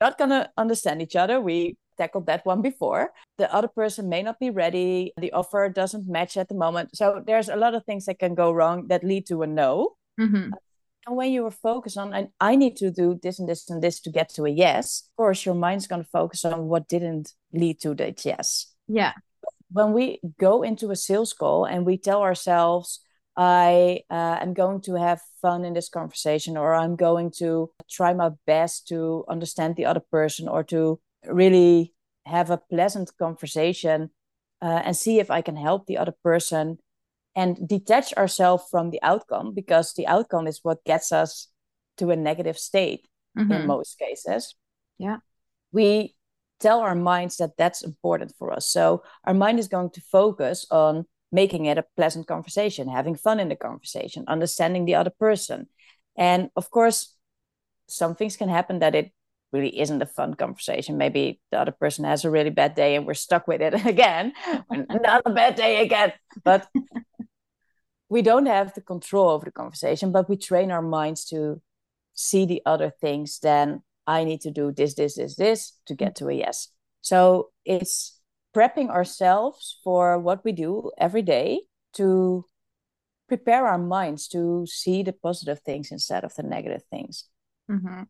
we're 0.00 0.06
not 0.06 0.18
going 0.18 0.30
to 0.30 0.48
understand 0.56 1.02
each 1.02 1.16
other 1.16 1.40
we 1.40 1.76
tackled 1.98 2.26
that 2.26 2.46
one 2.46 2.62
before. 2.62 3.12
The 3.36 3.52
other 3.52 3.68
person 3.68 4.08
may 4.08 4.22
not 4.22 4.38
be 4.38 4.50
ready. 4.50 5.12
The 5.18 5.32
offer 5.32 5.68
doesn't 5.68 6.08
match 6.08 6.36
at 6.36 6.48
the 6.48 6.54
moment. 6.54 6.96
So 6.96 7.22
there's 7.26 7.48
a 7.48 7.56
lot 7.56 7.74
of 7.74 7.84
things 7.84 8.06
that 8.06 8.18
can 8.18 8.34
go 8.34 8.52
wrong 8.52 8.88
that 8.88 9.04
lead 9.04 9.26
to 9.26 9.42
a 9.42 9.46
no. 9.46 9.96
Mm-hmm. 10.18 10.52
And 11.06 11.16
when 11.16 11.32
you 11.32 11.46
are 11.46 11.50
focused 11.50 11.96
on, 11.96 12.12
and 12.12 12.28
I 12.40 12.56
need 12.56 12.76
to 12.76 12.90
do 12.90 13.18
this 13.22 13.38
and 13.38 13.48
this 13.48 13.70
and 13.70 13.82
this 13.82 14.00
to 14.00 14.10
get 14.10 14.28
to 14.30 14.44
a 14.44 14.50
yes, 14.50 15.04
of 15.08 15.16
course, 15.16 15.46
your 15.46 15.54
mind's 15.54 15.86
going 15.86 16.02
to 16.02 16.10
focus 16.10 16.44
on 16.44 16.68
what 16.68 16.88
didn't 16.88 17.32
lead 17.52 17.80
to 17.80 17.94
that 17.94 18.24
yes. 18.24 18.72
Yeah. 18.86 19.12
When 19.70 19.92
we 19.92 20.20
go 20.38 20.62
into 20.62 20.90
a 20.90 20.96
sales 20.96 21.32
call 21.32 21.64
and 21.64 21.86
we 21.86 21.98
tell 21.98 22.22
ourselves, 22.22 23.00
I 23.38 24.00
uh, 24.10 24.38
am 24.40 24.52
going 24.52 24.80
to 24.82 24.94
have 24.96 25.20
fun 25.40 25.64
in 25.64 25.72
this 25.72 25.88
conversation, 25.88 26.56
or 26.56 26.74
I'm 26.74 26.96
going 26.96 27.30
to 27.38 27.70
try 27.88 28.12
my 28.12 28.30
best 28.46 28.88
to 28.88 29.24
understand 29.28 29.76
the 29.76 29.86
other 29.86 30.02
person, 30.10 30.48
or 30.48 30.64
to 30.64 30.98
really 31.28 31.94
have 32.26 32.50
a 32.50 32.58
pleasant 32.58 33.10
conversation 33.18 34.10
uh, 34.60 34.82
and 34.84 34.96
see 34.96 35.18
if 35.18 35.30
I 35.30 35.42
can 35.42 35.56
help 35.56 35.86
the 35.86 35.98
other 35.98 36.14
person 36.22 36.78
and 37.36 37.68
detach 37.68 38.12
ourselves 38.14 38.64
from 38.70 38.90
the 38.90 39.00
outcome 39.02 39.54
because 39.54 39.94
the 39.94 40.06
outcome 40.06 40.46
is 40.46 40.60
what 40.62 40.84
gets 40.84 41.12
us 41.12 41.48
to 41.96 42.10
a 42.10 42.16
negative 42.16 42.58
state 42.58 43.06
mm-hmm. 43.36 43.52
in 43.52 43.66
most 43.66 43.98
cases. 43.98 44.54
Yeah. 44.98 45.18
We 45.72 46.16
tell 46.60 46.80
our 46.80 46.94
minds 46.94 47.36
that 47.36 47.56
that's 47.56 47.82
important 47.82 48.34
for 48.38 48.52
us. 48.52 48.68
So 48.68 49.02
our 49.24 49.34
mind 49.34 49.58
is 49.58 49.68
going 49.68 49.90
to 49.90 50.00
focus 50.00 50.66
on 50.70 51.06
making 51.30 51.66
it 51.66 51.78
a 51.78 51.84
pleasant 51.96 52.26
conversation, 52.26 52.88
having 52.88 53.14
fun 53.14 53.38
in 53.38 53.48
the 53.48 53.56
conversation, 53.56 54.24
understanding 54.26 54.84
the 54.84 54.94
other 54.94 55.12
person. 55.20 55.68
And 56.16 56.50
of 56.56 56.70
course, 56.70 57.14
some 57.86 58.14
things 58.14 58.36
can 58.36 58.48
happen 58.48 58.80
that 58.80 58.94
it 58.94 59.12
really 59.52 59.80
isn't 59.80 60.02
a 60.02 60.06
fun 60.06 60.34
conversation. 60.34 60.98
Maybe 60.98 61.40
the 61.50 61.60
other 61.60 61.72
person 61.72 62.04
has 62.04 62.24
a 62.24 62.30
really 62.30 62.50
bad 62.50 62.74
day 62.74 62.96
and 62.96 63.06
we're 63.06 63.14
stuck 63.14 63.48
with 63.48 63.60
it 63.60 63.74
again. 63.86 64.32
Not 64.70 65.22
a 65.24 65.30
bad 65.30 65.54
day 65.54 65.80
again. 65.82 66.12
But 66.44 66.68
we 68.08 68.22
don't 68.22 68.46
have 68.46 68.74
the 68.74 68.80
control 68.80 69.30
over 69.30 69.44
the 69.44 69.50
conversation, 69.50 70.12
but 70.12 70.28
we 70.28 70.36
train 70.36 70.70
our 70.70 70.82
minds 70.82 71.24
to 71.26 71.60
see 72.14 72.46
the 72.46 72.62
other 72.66 72.92
things. 73.00 73.38
Then 73.38 73.82
I 74.06 74.24
need 74.24 74.40
to 74.42 74.50
do 74.50 74.72
this, 74.72 74.94
this, 74.94 75.16
this, 75.16 75.36
this 75.36 75.78
to 75.86 75.94
get 75.94 76.16
to 76.16 76.28
a 76.28 76.32
yes. 76.32 76.68
So 77.00 77.50
it's 77.64 78.20
prepping 78.54 78.90
ourselves 78.90 79.78
for 79.84 80.18
what 80.18 80.44
we 80.44 80.52
do 80.52 80.90
every 80.98 81.22
day 81.22 81.60
to 81.94 82.44
prepare 83.28 83.66
our 83.66 83.78
minds 83.78 84.26
to 84.28 84.66
see 84.66 85.02
the 85.02 85.12
positive 85.12 85.60
things 85.60 85.92
instead 85.92 86.24
of 86.24 86.34
the 86.34 86.42
negative 86.42 86.82
things. 86.90 87.24
Mm-hmm. 87.70 88.02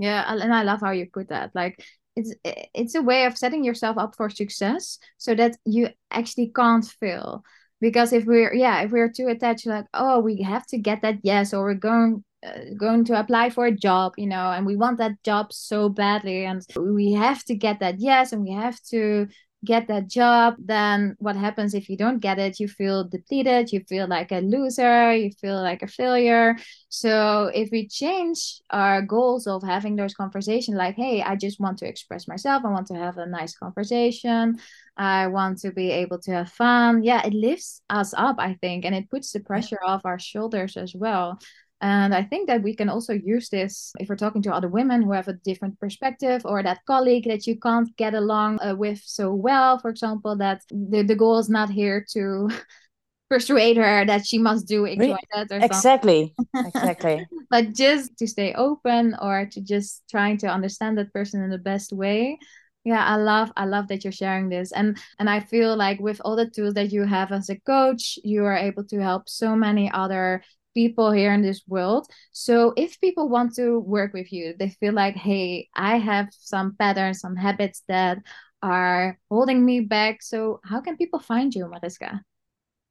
Yeah, 0.00 0.24
and 0.32 0.54
I 0.54 0.62
love 0.62 0.80
how 0.80 0.92
you 0.92 1.06
put 1.12 1.28
that. 1.28 1.50
Like 1.54 1.84
it's 2.14 2.32
it's 2.44 2.94
a 2.94 3.02
way 3.02 3.24
of 3.24 3.36
setting 3.36 3.64
yourself 3.64 3.98
up 3.98 4.14
for 4.16 4.30
success 4.30 4.98
so 5.16 5.34
that 5.34 5.56
you 5.64 5.88
actually 6.10 6.52
can't 6.54 6.84
fail. 6.84 7.42
Because 7.80 8.12
if 8.12 8.24
we're 8.24 8.54
yeah, 8.54 8.82
if 8.82 8.92
we're 8.92 9.10
too 9.10 9.26
attached, 9.28 9.66
like 9.66 9.86
oh, 9.94 10.20
we 10.20 10.42
have 10.42 10.66
to 10.68 10.78
get 10.78 11.02
that 11.02 11.16
yes, 11.22 11.52
or 11.52 11.64
we're 11.64 11.74
going 11.74 12.24
uh, 12.46 12.74
going 12.78 13.04
to 13.06 13.18
apply 13.18 13.50
for 13.50 13.66
a 13.66 13.72
job, 13.76 14.12
you 14.16 14.26
know, 14.26 14.52
and 14.52 14.66
we 14.66 14.76
want 14.76 14.98
that 14.98 15.20
job 15.24 15.52
so 15.52 15.88
badly, 15.88 16.44
and 16.44 16.64
we 16.76 17.12
have 17.12 17.42
to 17.44 17.54
get 17.56 17.80
that 17.80 17.96
yes, 17.98 18.32
and 18.32 18.42
we 18.42 18.52
have 18.52 18.80
to 18.90 19.26
get 19.64 19.88
that 19.88 20.08
job, 20.08 20.54
then 20.58 21.16
what 21.18 21.36
happens 21.36 21.74
if 21.74 21.88
you 21.88 21.96
don't 21.96 22.20
get 22.20 22.38
it? 22.38 22.60
You 22.60 22.68
feel 22.68 23.04
depleted, 23.04 23.72
you 23.72 23.80
feel 23.88 24.06
like 24.06 24.30
a 24.30 24.40
loser, 24.40 25.12
you 25.12 25.32
feel 25.32 25.60
like 25.60 25.82
a 25.82 25.88
failure. 25.88 26.56
So 26.88 27.50
if 27.54 27.70
we 27.72 27.88
change 27.88 28.60
our 28.70 29.02
goals 29.02 29.46
of 29.46 29.62
having 29.62 29.96
those 29.96 30.14
conversations, 30.14 30.76
like, 30.76 30.94
hey, 30.94 31.22
I 31.22 31.34
just 31.36 31.58
want 31.58 31.78
to 31.78 31.88
express 31.88 32.28
myself, 32.28 32.64
I 32.64 32.70
want 32.70 32.86
to 32.88 32.94
have 32.94 33.18
a 33.18 33.26
nice 33.26 33.56
conversation, 33.56 34.58
I 34.96 35.26
want 35.26 35.58
to 35.58 35.72
be 35.72 35.90
able 35.90 36.18
to 36.20 36.32
have 36.32 36.50
fun. 36.50 37.02
Yeah, 37.02 37.26
it 37.26 37.34
lifts 37.34 37.82
us 37.90 38.14
up, 38.16 38.36
I 38.38 38.54
think, 38.60 38.84
and 38.84 38.94
it 38.94 39.10
puts 39.10 39.32
the 39.32 39.40
pressure 39.40 39.78
off 39.84 40.04
our 40.04 40.18
shoulders 40.18 40.76
as 40.76 40.94
well. 40.94 41.38
And 41.80 42.12
I 42.12 42.24
think 42.24 42.48
that 42.48 42.62
we 42.62 42.74
can 42.74 42.88
also 42.88 43.12
use 43.12 43.50
this 43.50 43.92
if 44.00 44.08
we're 44.08 44.16
talking 44.16 44.42
to 44.42 44.52
other 44.52 44.68
women 44.68 45.02
who 45.02 45.12
have 45.12 45.28
a 45.28 45.34
different 45.44 45.78
perspective 45.78 46.42
or 46.44 46.62
that 46.62 46.84
colleague 46.86 47.28
that 47.28 47.46
you 47.46 47.58
can't 47.58 47.94
get 47.96 48.14
along 48.14 48.58
uh, 48.60 48.74
with 48.74 49.00
so 49.04 49.32
well, 49.32 49.78
for 49.78 49.88
example, 49.88 50.36
that 50.36 50.62
the, 50.70 51.02
the 51.02 51.14
goal 51.14 51.38
is 51.38 51.48
not 51.48 51.70
here 51.70 52.04
to 52.14 52.50
persuade 53.30 53.76
her 53.76 54.04
that 54.06 54.26
she 54.26 54.38
must 54.38 54.66
do 54.66 54.86
XYZ 54.86 55.52
or 55.52 55.58
exactly. 55.64 56.34
Exactly. 56.56 57.26
But 57.50 57.74
just 57.74 58.16
to 58.18 58.26
stay 58.26 58.54
open 58.54 59.16
or 59.22 59.46
to 59.46 59.60
just 59.60 60.02
trying 60.10 60.38
to 60.38 60.48
understand 60.48 60.98
that 60.98 61.12
person 61.12 61.42
in 61.42 61.50
the 61.50 61.58
best 61.58 61.92
way. 61.92 62.38
Yeah 62.84 63.04
i 63.04 63.16
love 63.16 63.52
i 63.56 63.66
love 63.66 63.88
that 63.88 64.02
you're 64.02 64.12
sharing 64.12 64.48
this. 64.48 64.72
And 64.72 64.98
and 65.18 65.28
i 65.28 65.40
feel 65.40 65.76
like 65.76 66.00
with 66.00 66.20
all 66.24 66.36
the 66.36 66.48
tools 66.48 66.74
that 66.74 66.90
you 66.90 67.04
have 67.04 67.32
as 67.32 67.50
a 67.50 67.60
coach 67.60 68.18
you 68.24 68.44
are 68.44 68.56
able 68.56 68.84
to 68.84 68.98
help 69.02 69.28
so 69.28 69.54
many 69.54 69.90
other 69.92 70.42
people 70.78 71.10
here 71.10 71.32
in 71.34 71.42
this 71.42 71.62
world. 71.66 72.06
So 72.30 72.72
if 72.76 73.00
people 73.00 73.26
want 73.28 73.50
to 73.56 73.80
work 73.96 74.10
with 74.14 74.30
you, 74.32 74.54
they 74.58 74.70
feel 74.80 74.94
like, 74.94 75.16
hey, 75.16 75.68
I 75.74 75.98
have 75.98 76.28
some 76.30 76.76
patterns, 76.78 77.18
some 77.18 77.34
habits 77.34 77.82
that 77.88 78.18
are 78.62 79.18
holding 79.28 79.64
me 79.64 79.80
back. 79.80 80.22
So 80.22 80.60
how 80.70 80.80
can 80.80 80.96
people 80.96 81.18
find 81.18 81.52
you, 81.52 81.64
Mariska? 81.68 82.22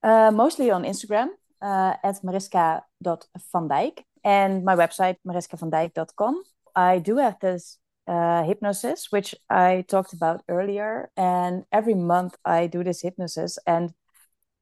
Uh, 0.04 0.32
mostly 0.44 0.68
on 0.70 0.84
Instagram 0.84 1.30
uh, 1.62 1.94
at 2.04 2.16
mariska.vandijk 2.24 3.96
and 4.24 4.52
my 4.66 4.76
website 4.76 5.18
mariskavandijk.com. 5.26 6.44
I 6.76 7.00
do 7.00 7.18
have 7.18 7.40
this 7.40 7.80
uh, 8.08 8.44
hypnosis, 8.44 9.12
which 9.12 9.36
I 9.50 9.86
talked 9.88 10.14
about 10.14 10.44
earlier. 10.50 11.10
And 11.16 11.64
every 11.72 11.96
month 11.96 12.36
I 12.44 12.68
do 12.68 12.84
this 12.84 13.02
hypnosis 13.02 13.58
and 13.66 13.94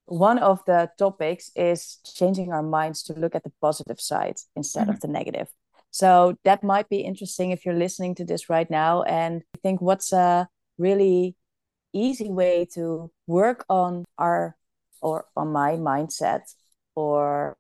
one 0.06 0.38
of 0.40 0.64
the 0.66 0.90
topics 0.98 1.52
is 1.56 1.98
changing 2.16 2.52
our 2.52 2.64
minds 2.64 3.04
to 3.04 3.14
look 3.14 3.36
at 3.36 3.44
the 3.44 3.52
positive 3.62 4.00
side 4.00 4.38
instead 4.56 4.84
mm-hmm. 4.84 4.92
of 4.92 5.00
the 5.02 5.08
negative. 5.08 5.48
So 5.92 6.36
that 6.44 6.64
might 6.64 6.90
be 6.90 7.00
interesting 7.02 7.52
if 7.52 7.66
you're 7.66 7.76
listening 7.76 8.16
to 8.16 8.26
this 8.26 8.50
right 8.50 8.70
now 8.70 9.04
and 9.04 9.44
think 9.64 9.82
what's 9.82 10.12
a 10.12 10.48
really 10.78 11.36
easy 11.94 12.30
way 12.30 12.68
to 12.74 13.12
work 13.28 13.66
on 13.70 14.04
our 14.18 14.58
or 15.02 15.26
on 15.36 15.54
my 15.54 15.74
mindset 15.74 16.54
or 16.96 17.58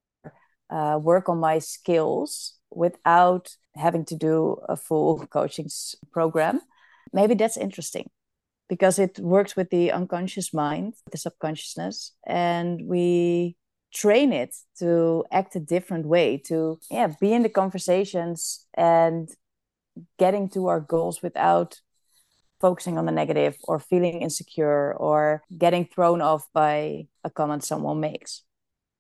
uh, 0.70 1.00
work 1.02 1.30
on 1.30 1.38
my 1.38 1.60
skills 1.60 2.58
without 2.72 3.56
having 3.76 4.04
to 4.06 4.16
do 4.16 4.58
a 4.68 4.76
full 4.76 5.26
coaching 5.28 5.70
program. 6.12 6.60
Maybe 7.14 7.36
that's 7.36 7.56
interesting 7.56 8.10
because 8.68 9.00
it 9.00 9.20
works 9.20 9.56
with 9.56 9.70
the 9.70 9.92
unconscious 9.92 10.54
mind, 10.54 10.96
the 11.12 11.18
subconsciousness, 11.18 12.12
and 12.26 12.82
we 12.86 13.56
train 13.94 14.34
it 14.34 14.56
to 14.80 15.24
act 15.32 15.56
a 15.56 15.60
different 15.60 16.06
way, 16.06 16.38
to 16.38 16.80
yeah, 16.92 17.14
be 17.20 17.34
in 17.34 17.44
the 17.44 17.50
conversations 17.50 18.66
and 18.74 19.30
getting 20.18 20.50
to 20.50 20.68
our 20.68 20.80
goals 20.80 21.22
without 21.22 21.80
focusing 22.60 22.98
on 22.98 23.06
the 23.06 23.12
negative 23.12 23.56
or 23.64 23.80
feeling 23.80 24.22
insecure 24.22 24.94
or 24.94 25.44
getting 25.58 25.86
thrown 25.86 26.22
off 26.22 26.48
by 26.54 27.08
a 27.24 27.30
comment 27.30 27.64
someone 27.64 28.00
makes. 28.00 28.45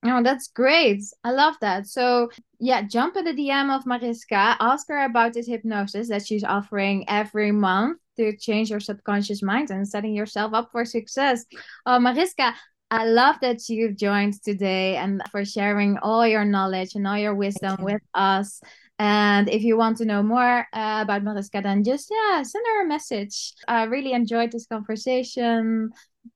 Oh, 0.07 0.23
that's 0.23 0.47
great. 0.47 1.03
I 1.23 1.31
love 1.31 1.55
that. 1.61 1.87
So, 1.87 2.29
yeah, 2.59 2.83
jump 2.83 3.15
in 3.17 3.25
the 3.25 3.33
DM 3.33 3.75
of 3.75 3.85
Mariska, 3.85 4.55
ask 4.59 4.87
her 4.89 5.05
about 5.05 5.33
this 5.33 5.47
hypnosis 5.47 6.09
that 6.09 6.25
she's 6.25 6.43
offering 6.43 7.07
every 7.09 7.51
month 7.51 7.99
to 8.17 8.35
change 8.37 8.69
your 8.69 8.79
subconscious 8.79 9.41
mind 9.41 9.71
and 9.71 9.87
setting 9.87 10.13
yourself 10.13 10.53
up 10.53 10.71
for 10.71 10.85
success. 10.85 11.45
Oh, 11.85 11.99
Mariska, 11.99 12.53
I 12.91 13.05
love 13.05 13.37
that 13.41 13.67
you've 13.67 13.97
joined 13.97 14.41
today 14.43 14.95
and 14.97 15.21
for 15.31 15.43
sharing 15.43 15.97
all 15.97 16.25
your 16.27 16.45
knowledge 16.45 16.95
and 16.95 17.07
all 17.07 17.17
your 17.17 17.35
wisdom 17.35 17.77
you. 17.79 17.85
with 17.85 18.01
us. 18.13 18.61
And 18.99 19.49
if 19.49 19.63
you 19.63 19.75
want 19.75 19.97
to 19.97 20.05
know 20.05 20.23
more 20.23 20.67
uh, 20.71 20.99
about 21.01 21.23
Mariska, 21.23 21.61
then 21.61 21.83
just 21.83 22.09
yeah, 22.09 22.43
send 22.43 22.65
her 22.65 22.85
a 22.85 22.87
message. 22.87 23.53
I 23.67 23.83
really 23.83 24.13
enjoyed 24.13 24.51
this 24.51 24.67
conversation. 24.67 25.91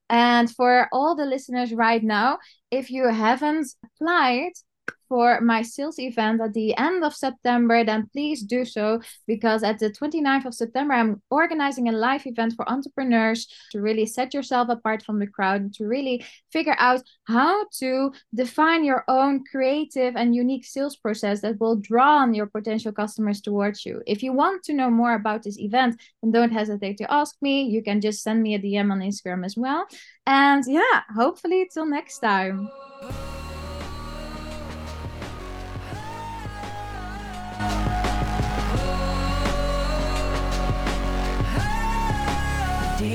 And 0.09 0.53
for 0.53 0.89
all 0.91 1.15
the 1.15 1.25
listeners 1.25 1.71
right 1.71 2.03
now, 2.03 2.39
if 2.71 2.89
you 2.91 3.07
haven't 3.07 3.67
applied 3.83 4.51
for 5.09 5.41
my 5.41 5.63
sales 5.63 5.99
event 5.99 6.39
at 6.39 6.53
the 6.53 6.77
end 6.77 7.03
of 7.03 7.15
September, 7.15 7.83
then 7.83 8.07
please 8.13 8.43
do 8.43 8.63
so 8.63 9.01
because 9.25 9.63
at 9.63 9.79
the 9.79 9.89
29th 9.89 10.45
of 10.45 10.53
September, 10.53 10.93
I'm 10.93 11.21
organizing 11.31 11.89
a 11.89 11.91
live 11.91 12.25
event 12.27 12.53
for 12.55 12.69
entrepreneurs 12.69 13.47
to 13.71 13.81
really 13.81 14.05
set 14.05 14.33
yourself 14.33 14.69
apart 14.69 15.03
from 15.03 15.19
the 15.19 15.27
crowd, 15.27 15.61
and 15.61 15.73
to 15.73 15.85
really 15.85 16.23
figure 16.51 16.75
out 16.77 17.01
how 17.27 17.65
to 17.79 18.13
define 18.33 18.83
your 18.83 19.03
own 19.07 19.43
creative 19.43 20.15
and 20.15 20.35
unique 20.35 20.65
sales 20.65 20.95
process 20.95 21.41
that 21.41 21.59
will 21.59 21.75
draw 21.75 22.17
on 22.17 22.33
your 22.33 22.47
potential 22.47 22.91
customers 22.91 23.41
towards 23.41 23.85
you. 23.85 24.01
If 24.05 24.21
you 24.21 24.31
want 24.33 24.63
to 24.65 24.73
know 24.73 24.89
more 24.89 25.15
about 25.15 25.43
this 25.43 25.59
event, 25.59 25.99
then 26.21 26.31
don't 26.31 26.51
hesitate 26.51 26.97
to 26.97 27.11
ask 27.11 27.35
me. 27.41 27.63
You 27.63 27.81
can 27.81 27.99
just 27.99 28.21
send 28.21 28.43
me 28.43 28.53
a 28.53 28.59
DM 28.59 28.91
on 28.91 28.99
Instagram 28.99 29.43
as 29.43 29.57
well. 29.57 29.87
And 30.27 30.63
yeah, 30.67 31.01
hopefully, 31.15 31.67
till 31.73 31.85
next 31.85 32.19
time. 32.19 32.69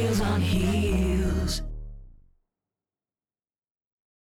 Deals 0.05 0.21
on 0.21 0.41
here. 0.43 0.84